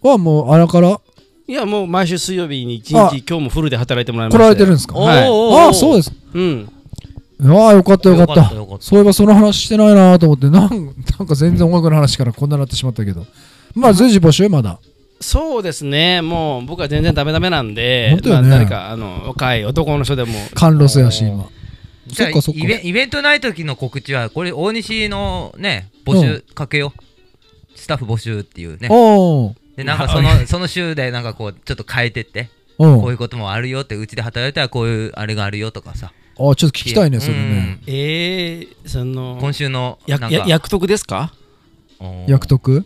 [0.03, 0.99] はもうあらから
[1.45, 3.09] いやもう毎週水曜日に一あ。
[3.09, 4.97] 日今日もフルで働いてもらいま来したよられてるんですか？
[4.97, 5.65] はい。
[5.65, 6.11] ああそうです。
[6.33, 6.69] うん。
[7.45, 8.33] ああよかったよかった。
[8.33, 8.85] よかったよかった。
[8.85, 10.69] そういえばその話してないなと思ってなん
[11.19, 13.25] なんか全然音楽の話からこんなになってしまったけど。
[13.75, 14.79] まあ随時募集まだ。
[15.19, 16.21] そうですね。
[16.21, 18.49] もう僕は全然ダメダメなんで本当よね。
[18.49, 20.31] まあ誰かあの若い男の人でも。
[20.55, 21.49] 甘露やし今。
[22.07, 22.61] じゃあそっかそっか。
[22.63, 27.77] イベイベントない時の告知はこれ大西のね募集かけよう。
[27.77, 28.87] スタッフ募集っていうね。
[28.89, 36.11] おおでなんかそのその週でなんかこうちょっと変えてっておこういうこともあるよってうちで働いたらこういうあれがあるよとかさ。
[36.35, 37.79] あちょっと聞きたいねそれね。
[37.85, 40.35] えー、そうんの今週のやなんか。
[40.35, 41.33] や役得ですか？
[42.27, 42.85] 役得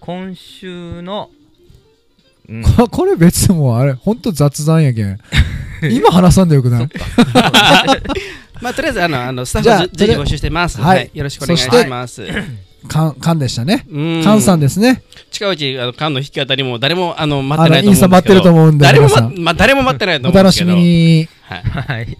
[0.00, 1.30] 今週の
[2.48, 2.62] うん。
[2.62, 5.18] ここれ別にもうあれほんと雑談やけん。
[5.90, 6.88] 今話さんでよくない？
[8.60, 10.80] まあとりあえずあのあのスタッフ随時募集してます。
[10.80, 10.98] はい。
[10.98, 12.22] はい、よろしくお願いしそしてます
[12.86, 13.86] かんかんでしたね。
[13.90, 14.22] うん。
[14.22, 15.02] かんさんですね
[15.34, 17.92] 近いうちあの缶の弾き語りも誰もあの待ってないと思うんですけど。
[17.92, 21.56] インスタ待ってると思うんで誰も,、ままあ、誰も待ってないとお楽し思うんですけど。
[21.56, 21.84] みに。
[21.88, 22.18] はい、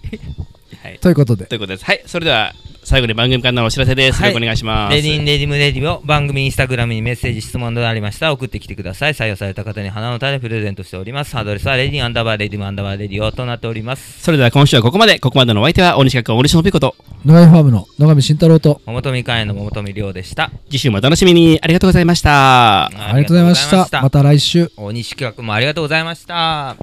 [0.85, 0.91] はい。
[0.91, 1.45] はい、ということで。
[1.45, 1.85] ということです。
[1.85, 2.03] はい。
[2.05, 4.29] それでは最後に番組からのお知らせです、はい。
[4.29, 4.95] よろしくお願いします。
[4.95, 8.27] レディンレディムレディを番組インスタグラムにメッセージ質問などありました。
[8.27, 9.13] ら送ってきてください。
[9.13, 11.35] 採用された方に花の種プレゼントしております。
[11.35, 14.21] アドレスはレディンアンダーバーレディムアンダーバーレディオとなっております。
[14.21, 15.17] それでは今週はここまで。
[15.19, 16.95] ここまでのお相手は大西学大西のぴこと。
[17.25, 18.81] 野上ファームの野上慎太郎と。
[18.85, 22.85] 桃富会の桃富亮でした次週もお楽しみにありがとうございました。
[22.85, 24.01] ありがとうございました。
[24.03, 26.75] また来週大西企画もありがとうございました